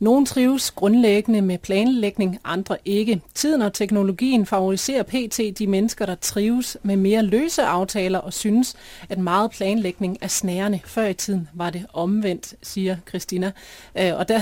[0.00, 3.20] Nogle trives grundlæggende med planlægning, andre ikke.
[3.34, 5.58] Tiden og teknologien favoriserer pt.
[5.58, 8.76] de mennesker, der trives med mere løse aftaler og synes,
[9.08, 10.80] at meget planlægning er snærende.
[10.84, 13.52] Før i tiden var det omvendt, siger Christina.
[13.98, 14.40] Øh, og der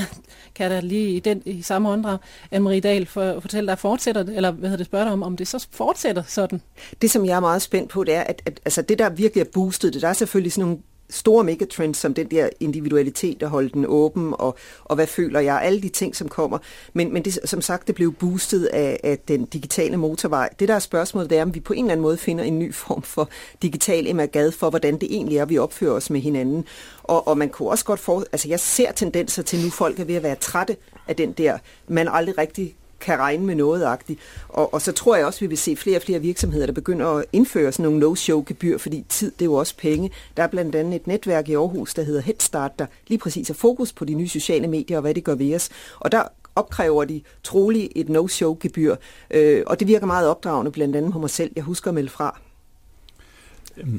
[0.55, 2.19] kan der lige i, den, i samme åndedrag,
[2.55, 5.49] Anne-Marie Dahl, for, fortælle dig, fortsætter, eller hvad hedder det, spørger dig om, om det
[5.49, 6.61] så fortsætter sådan?
[7.03, 9.41] Det, som jeg er meget spændt på, det er, at, at altså det, der virkelig
[9.41, 10.79] er boostet, det der er selvfølgelig sådan nogle
[11.11, 15.61] store megatrends som den der individualitet, der holde den åben, og, og hvad føler jeg,
[15.63, 16.59] alle de ting, som kommer.
[16.93, 20.49] Men, men det, som sagt, det blev boostet af, af den digitale motorvej.
[20.61, 22.59] Det der er spørgsmålet, det er, om vi på en eller anden måde finder en
[22.59, 23.29] ny form for
[23.63, 26.65] digital emagad for, hvordan det egentlig er, vi opfører os med hinanden.
[27.03, 30.05] Og, og man kunne også godt få, altså jeg ser tendenser til nu, folk er
[30.05, 30.77] ved at være trætte
[31.09, 34.21] af den der, man aldrig rigtig kan regne med noget agtigt.
[34.49, 36.73] Og, og så tror jeg også, at vi vil se flere og flere virksomheder, der
[36.73, 40.11] begynder at indføre sådan nogle no-show-gebyr, fordi tid, det er jo også penge.
[40.37, 43.55] Der er blandt andet et netværk i Aarhus, der hedder Headstart, der lige præcis har
[43.55, 45.69] fokus på de nye sociale medier og hvad det gør ved os.
[46.01, 46.23] Og der
[46.55, 48.97] opkræver de trolig et no-show-gebyr,
[49.31, 51.53] øh, og det virker meget opdragende, blandt andet på mig selv.
[51.57, 52.41] Jeg husker at melde fra.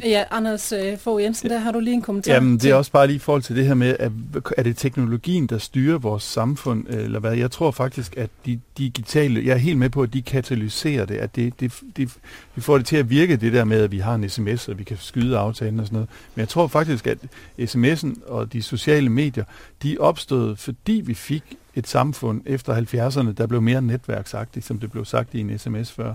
[0.04, 2.34] Ja, Anders øh, Fogh Jensen, der har du lige en kommentar.
[2.34, 4.12] Jamen, det er også bare lige i forhold til det her med, at
[4.58, 7.34] er det teknologien, der styrer vores samfund, eller hvad?
[7.34, 11.16] Jeg tror faktisk, at de digitale, jeg er helt med på, at de katalyserer det,
[11.16, 12.18] at det, det, det,
[12.56, 14.80] vi får det til at virke, det der med, at vi har en sms, og
[14.80, 16.10] vi kan skyde aftalen og sådan noget.
[16.36, 17.18] Men jeg tror faktisk, at
[17.60, 19.44] sms'en og de sociale medier,
[19.84, 21.44] de opstod, fordi vi fik
[21.76, 25.92] et samfund efter 70'erne, der blev mere netværksagtigt, som det blev sagt i en sms
[25.92, 26.14] før.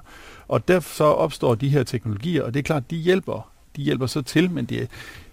[0.48, 3.53] Og derfor så opstår de her teknologier, og det er klart, de hjælper.
[3.76, 4.88] De hjælper så til, men det,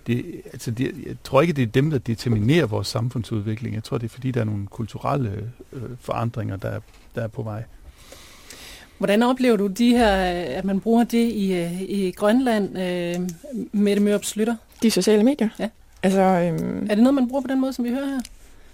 [0.08, 3.76] det, altså det, jeg tror ikke, det er dem, der determinerer vores samfundsudvikling.
[3.76, 6.80] Jeg tror, det er fordi, der er nogle kulturelle øh, forandringer, der er,
[7.16, 7.64] der er på vej.
[8.98, 10.12] Hvordan oplever du de her,
[10.58, 13.30] at man bruger det i, øh, i Grønland øh,
[13.72, 14.56] med det Mørup Slytter?
[14.84, 15.50] De sociale medier?
[15.60, 15.70] Ja.
[16.04, 18.20] Altså, øhm, er det noget, man bruger på den måde, som vi hører her?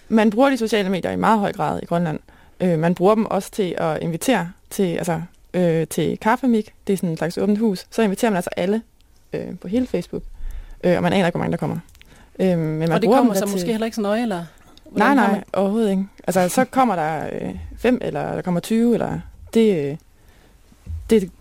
[0.09, 2.19] Man bruger de sociale medier i meget høj grad i Grønland.
[2.59, 5.21] Øh, man bruger dem også til at invitere til, altså,
[5.53, 6.73] øh, til kaffemik.
[6.87, 7.85] Det er sådan en slags åbent hus.
[7.91, 8.81] Så inviterer man altså alle
[9.33, 10.23] øh, på hele Facebook.
[10.83, 11.77] Øh, og man aner ikke, hvor mange der kommer.
[12.39, 13.49] Øh, men man og det kommer så til...
[13.49, 14.45] måske heller ikke så nøje, eller?
[14.91, 16.05] Nej, nej, overhovedet ikke.
[16.27, 19.19] Altså, så kommer der øh, fem, eller der kommer 20, eller
[19.53, 19.97] det, øh,
[21.09, 21.31] det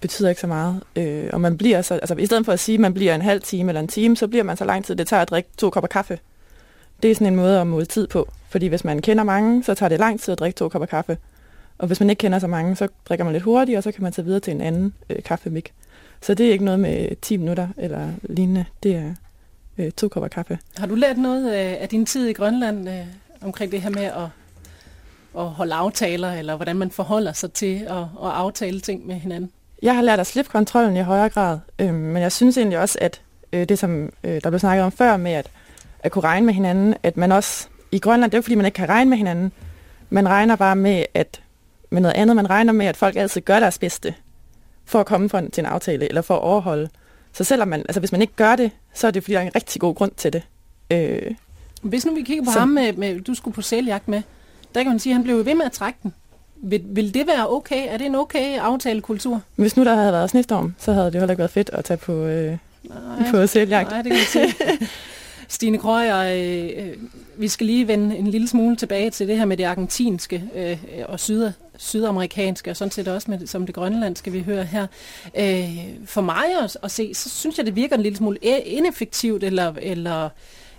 [0.00, 0.80] betyder ikke så meget.
[0.96, 3.22] Øh, og man bliver så, altså i stedet for at sige, at man bliver en
[3.22, 5.48] halv time eller en time, så bliver man så lang tid, det tager at drikke
[5.58, 6.18] to kopper kaffe.
[7.02, 8.28] Det er sådan en måde at måle tid på.
[8.48, 11.18] Fordi hvis man kender mange, så tager det lang tid at drikke to kopper kaffe.
[11.78, 14.02] Og hvis man ikke kender så mange, så drikker man lidt hurtigt, og så kan
[14.02, 15.72] man tage videre til en anden øh, kaffemik.
[16.20, 18.64] Så det er ikke noget med 10 minutter eller lignende.
[18.82, 19.14] Det er
[19.78, 20.58] øh, to kopper kaffe.
[20.76, 23.06] Har du lært noget øh, af din tid i Grønland øh,
[23.40, 24.28] omkring det her med at,
[25.38, 29.50] at holde aftaler, eller hvordan man forholder sig til at, at aftale ting med hinanden?
[29.82, 32.98] Jeg har lært at slippe kontrollen i højere grad, øh, men jeg synes egentlig også,
[33.00, 33.20] at
[33.52, 35.50] øh, det, som øh, der blev snakket om før med at,
[36.00, 38.66] at kunne regne med hinanden, at man også i Grønland, det er jo fordi, man
[38.66, 39.52] ikke kan regne med hinanden,
[40.10, 41.40] man regner bare med, at
[41.90, 44.14] med noget andet, man regner med, at folk altid gør deres bedste
[44.84, 46.88] for at komme til en aftale, eller for at overholde.
[47.32, 49.46] Så selvom man, altså hvis man ikke gør det, så er det fordi, der er
[49.46, 50.42] en rigtig god grund til det.
[50.90, 51.34] Øh,
[51.82, 54.22] hvis nu vi kigger på så, ham, med, med, du skulle på sæljagt med,
[54.74, 56.14] der kan man sige, at han blev ved med at trække den.
[56.56, 57.86] Vil, vil det være okay?
[57.88, 59.40] Er det en okay aftalekultur?
[59.56, 61.96] Hvis nu der havde været snestorm, så havde det heller ikke været fedt at tage
[61.96, 63.90] på, øh, nej, på sæljagt.
[63.90, 64.88] Nej, det kan man sige.
[65.48, 66.92] Stine Krøyer, øh,
[67.36, 70.78] vi skal lige vende en lille smule tilbage til det her med det argentinske øh,
[71.08, 74.86] og syd, sydamerikanske, og sådan set også med, som det grønlandske, vi hører her.
[75.38, 79.44] Øh, for mig at, at se, så synes jeg, det virker en lille smule ineffektivt
[79.44, 80.28] eller, eller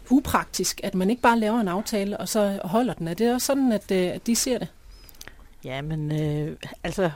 [0.10, 3.08] upraktisk, at man ikke bare laver en aftale, og så holder den.
[3.08, 4.68] Er det også sådan, at, øh, at de ser det?
[5.66, 7.12] Ja, men øh, altså,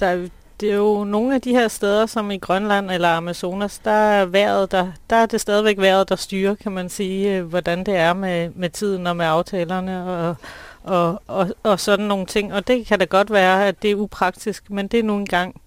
[0.00, 0.28] der,
[0.60, 4.24] det er jo nogle af de her steder, som i Grønland eller Amazonas, der er,
[4.24, 7.96] vejret, der, der er det stadigvæk vejret, der styrer, kan man sige, øh, hvordan det
[7.96, 10.36] er med, med tiden og med aftalerne og,
[10.84, 12.54] og, og, og sådan nogle ting.
[12.54, 15.60] Og det kan da godt være, at det er upraktisk, men det er nu engang,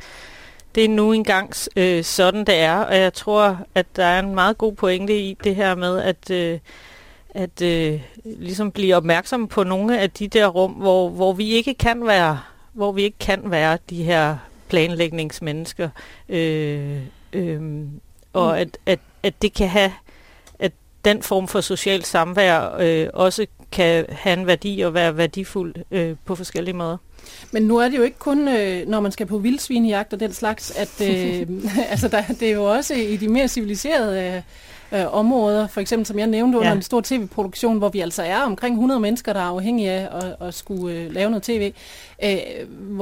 [0.76, 2.78] det er nu engang øh, sådan, det er.
[2.78, 6.30] Og jeg tror, at der er en meget god pointe i det her med, at...
[6.30, 6.60] Øh,
[7.36, 11.74] at øh, ligesom blive opmærksom på nogle af de der rum, hvor, hvor vi ikke
[11.74, 12.40] kan være,
[12.74, 14.38] hvor vi ikke kan være de her
[14.70, 15.90] planlægningsmennesker.
[16.30, 17.00] Øh,
[17.34, 17.62] øh,
[18.34, 18.58] og mm.
[18.60, 19.94] at, at, at det kan have,
[20.60, 20.72] at
[21.06, 26.16] den form for socialt samvær øh, også kan have en værdi og være værdifuld øh,
[26.26, 26.98] på forskellige måder.
[27.52, 30.34] Men nu er det jo ikke kun, øh, når man skal på vildsvinejagt og den
[30.34, 31.48] slags, at øh,
[31.92, 34.42] altså der, det er jo også i de mere civiliserede øh,
[34.94, 36.76] øh, områder, for eksempel som jeg nævnte under ja.
[36.76, 40.48] en stor tv-produktion, hvor vi altså er omkring 100 mennesker, der er afhængige af at,
[40.48, 41.74] at skulle øh, lave noget tv.
[42.24, 42.38] Øh,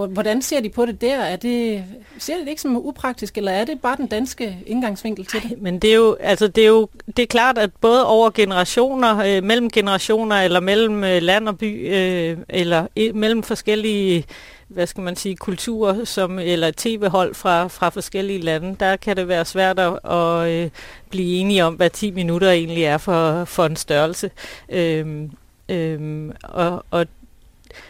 [0.10, 1.20] hvordan ser de på det der?
[1.20, 1.84] Er det,
[2.18, 5.52] ser de det ikke som upraktisk, eller er det bare den danske indgangsvinkel til det?
[5.52, 6.88] Ej, men det er jo, altså det er jo
[7.18, 11.58] det er klart, at både over generationer, øh, mellem generationer, eller mellem øh, land og
[11.58, 14.26] by, øh, eller øh, mellem forskellige
[14.74, 19.28] hvad skal man sige, kulturer som, eller tv-hold fra, fra forskellige lande, der kan det
[19.28, 20.70] være svært at, at øh,
[21.10, 24.32] blive enige om, hvad 10 minutter egentlig er for, for en størrelse.
[24.70, 25.32] Øhm,
[25.70, 27.06] øhm, og, og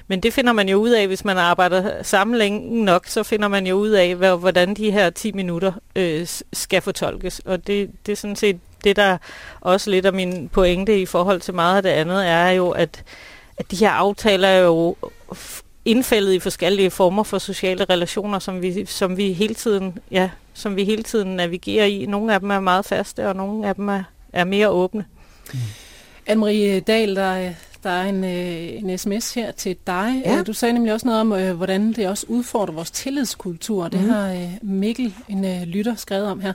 [0.07, 3.47] men det finder man jo ud af, hvis man arbejder sammen længe nok, så finder
[3.47, 7.39] man jo ud af, hvordan de her 10 minutter øh, skal fortolkes.
[7.39, 9.17] Og det, det er sådan set det, der
[9.61, 13.03] også lidt af min pointe i forhold til meget af det andet, er jo, at,
[13.57, 14.95] at de her aftaler er jo
[15.85, 20.75] indfældet i forskellige former for sociale relationer, som vi, som vi hele tiden, ja, som
[20.75, 22.05] vi hele tiden navigerer i.
[22.05, 24.03] Nogle af dem er meget faste, og nogle af dem er,
[24.33, 25.05] er mere åbne.
[25.53, 25.59] Mm.
[26.29, 27.53] Anne-Marie Dahl, der,
[27.83, 30.21] der er en, øh, en sms her til dig.
[30.25, 30.43] Ja.
[30.43, 33.87] Du sagde nemlig også noget om, øh, hvordan det også udfordrer vores tillidskultur.
[33.87, 34.09] Det mm.
[34.09, 36.53] har øh, Mikkel, en lytter, skrevet om her.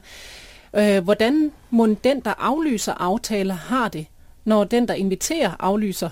[1.00, 4.06] Hvordan må den, der aflyser aftaler, har det,
[4.44, 6.10] når den, der inviterer, aflyser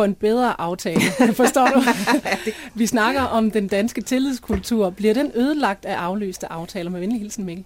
[0.00, 1.00] for en bedre aftale.
[1.42, 1.82] Forstår du?
[2.80, 4.90] Vi snakker om den danske tillidskultur.
[4.90, 6.90] Bliver den ødelagt af afløste aftaler?
[6.90, 7.64] Med venlig hilsen, Mikkel.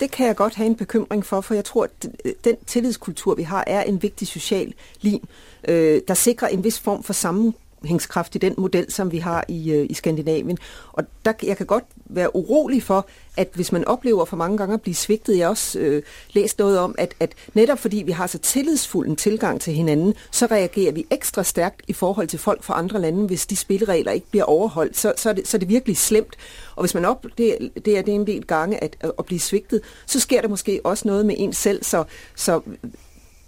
[0.00, 2.08] Det kan jeg godt have en bekymring for, for jeg tror, at
[2.44, 5.28] den tillidskultur, vi har, er en vigtig social lim,
[5.68, 7.54] øh, der sikrer en vis form for sammen
[7.84, 10.58] sammenhængskraft i den model, som vi har i, øh, i Skandinavien.
[10.92, 13.06] Og der, jeg kan godt være urolig for,
[13.36, 16.58] at hvis man oplever for mange gange at blive svigtet, jeg har også øh, læst
[16.58, 20.46] noget om, at, at netop fordi vi har så tillidsfuld en tilgang til hinanden, så
[20.46, 24.26] reagerer vi ekstra stærkt i forhold til folk fra andre lande, hvis de spilleregler ikke
[24.30, 24.96] bliver overholdt.
[24.96, 26.36] Så, så, er, det, så er det virkelig slemt.
[26.76, 29.80] Og hvis man oplever, det, det er det en del gange at, at blive svigtet,
[30.06, 31.84] så sker der måske også noget med en selv.
[31.84, 32.04] Så,
[32.34, 32.60] så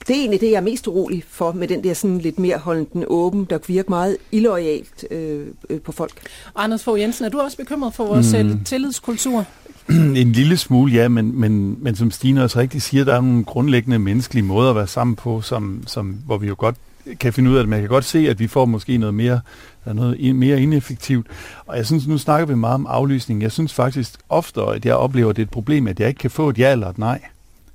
[0.08, 2.58] det er egentlig det, jeg er mest urolig for med den der sådan lidt mere
[2.58, 6.12] holden åben, der virker meget illoyalt øh, øh, på folk.
[6.56, 8.38] Anders Fogh Jensen, er du også bekymret for vores mm.
[8.38, 9.44] Øh, tillidskultur?
[10.16, 13.44] En lille smule, ja, men, men, men som Stine også rigtig siger, der er nogle
[13.44, 16.76] grundlæggende menneskelige måder at være sammen på, som, som, hvor vi jo godt
[17.20, 17.68] kan finde ud af det.
[17.68, 19.40] Man kan godt se, at vi får måske noget mere,
[19.84, 21.26] der er noget mere ineffektivt.
[21.66, 23.42] Og jeg synes, nu snakker vi meget om aflysning.
[23.42, 26.18] Jeg synes faktisk ofte, at jeg oplever, at det er et problem, at jeg ikke
[26.18, 27.20] kan få et ja eller et nej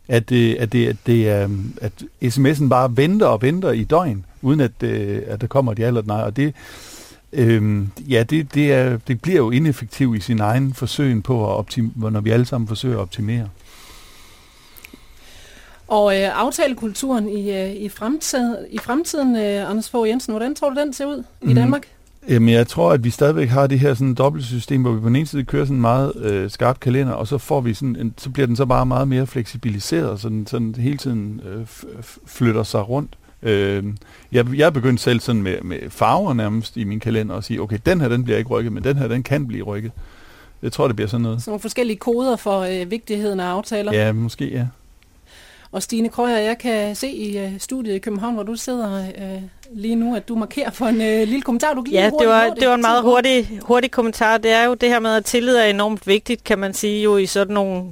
[0.08, 1.28] at, det, at, det, at, det,
[1.82, 5.80] at sms'en bare venter og venter i døgn, uden at, øh, at der kommer et
[5.80, 6.22] ja eller nej.
[6.22, 6.54] Og det,
[7.34, 11.56] øhm, ja, det, det, er, det bliver jo ineffektivt i sin egen forsøg på at
[11.56, 13.50] optimere, når vi alle sammen forsøger at optimere.
[15.88, 20.70] Og øh, aftalekulturen i, øh, i, fremtiden, i fremtiden, øh, Anders Fogh Jensen, hvordan tror
[20.70, 21.24] du, den ser ud mm.
[21.42, 21.56] i mhm.
[21.56, 21.88] Danmark?
[22.30, 25.16] Jamen, jeg tror, at vi stadigvæk har det her sådan dobbeltsystem, hvor vi på den
[25.16, 28.14] ene side kører sådan en meget øh, skarp kalender, og så får vi sådan en,
[28.18, 31.66] så bliver den så bare meget mere fleksibiliseret, så den sådan hele tiden øh,
[32.26, 33.18] flytter sig rundt.
[33.44, 33.84] Øh,
[34.32, 37.62] jeg, jeg er begyndt selv sådan med, med farver nærmest i min kalender og sige,
[37.62, 39.92] okay, den her, den bliver ikke rykket, men den her, den kan blive rykket.
[40.62, 41.44] Jeg tror, det bliver sådan noget.
[41.44, 43.94] Så nogle forskellige koder for øh, vigtigheden af aftaler?
[43.94, 44.68] Ja, måske, ja.
[45.72, 49.44] Og Stine Krøyer, jeg kan se i uh, studiet i København, hvor du sidder uh,
[49.76, 51.74] lige nu, at du markerer for en uh, lille kommentar.
[51.74, 54.38] Du ja, det var, det var en meget hurtig, hurtig kommentar.
[54.38, 57.18] Det er jo det her med, at tillid er enormt vigtigt, kan man sige, jo
[57.18, 57.84] i sådan nogle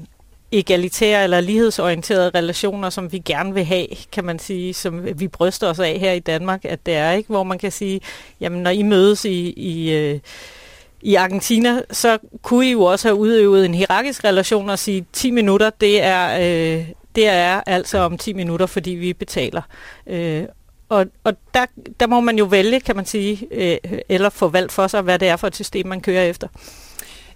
[0.51, 5.67] egalitære eller lighedsorienterede relationer, som vi gerne vil have, kan man sige, som vi bryster
[5.67, 8.01] os af her i Danmark, at det er, ikke, hvor man kan sige,
[8.41, 10.19] jamen når I mødes i, i uh,
[11.01, 15.31] i Argentina, så kunne I jo også have udøvet en hierarkisk relation og sige, 10
[15.31, 19.61] minutter, det er, øh, det er altså om 10 minutter, fordi vi betaler.
[20.07, 20.43] Øh,
[20.89, 21.65] og og der,
[21.99, 23.77] der må man jo vælge, kan man sige, øh,
[24.09, 26.47] eller få valgt for sig, hvad det er for et system, man kører efter.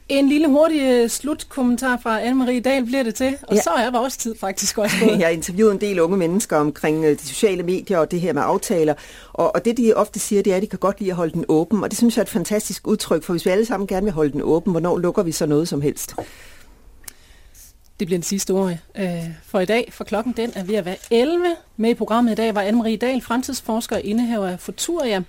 [0.09, 3.61] En lille hurtig uh, slutkommentar fra Anne-Marie Dahl bliver det til, og ja.
[3.61, 5.11] så er vores tid faktisk også gået.
[5.19, 8.33] Jeg har interviewet en del unge mennesker omkring uh, de sociale medier og det her
[8.33, 8.93] med aftaler,
[9.33, 11.33] og, og det de ofte siger, det er, at de kan godt lide at holde
[11.33, 13.87] den åben, og det synes jeg er et fantastisk udtryk, for hvis vi alle sammen
[13.87, 16.15] gerne vil holde den åben, hvornår lukker vi så noget som helst?
[17.99, 20.85] Det bliver den sidste ord øh, for i dag, for klokken den er ved at
[20.85, 21.55] være 11.
[21.77, 25.23] Med i programmet i dag var Anne-Marie Dahl, fremtidsforsker og indehaver af Futuria.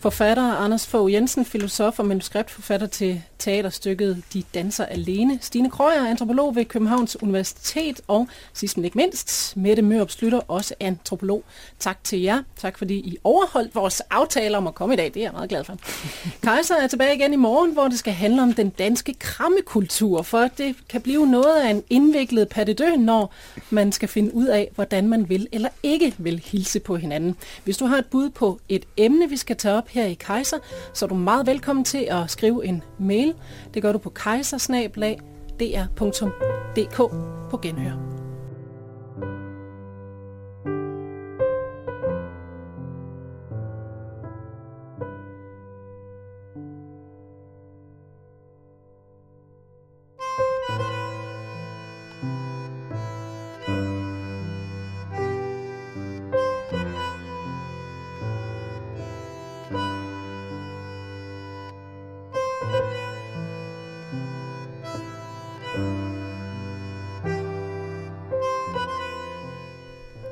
[0.00, 5.38] Forfatter Anders Fogh Jensen, filosof og manuskriptforfatter til teaterstykket De danser alene.
[5.40, 8.00] Stine Krøyer, antropolog ved Københavns Universitet.
[8.08, 11.44] Og sidst men ikke mindst, Mette Mørup Slytter, også antropolog.
[11.78, 12.42] Tak til jer.
[12.56, 15.04] Tak fordi I overholdt vores aftale om at komme i dag.
[15.04, 15.76] Det er jeg meget glad for.
[16.42, 20.22] Kejser er tilbage igen i morgen, hvor det skal handle om den danske krammekultur.
[20.22, 23.34] For det kan blive noget af en indviklet pattedø, når
[23.70, 27.36] man skal finde ud af, hvordan man vil eller ikke vil hilse på hinanden.
[27.64, 30.58] Hvis du har et bud på et emne, vi skal tage op her i Kejser,
[30.94, 33.33] så er du meget velkommen til at skrive en mail.
[33.74, 36.96] Det gør du på kejsersnablag.dr.dk
[37.50, 38.13] på genhør.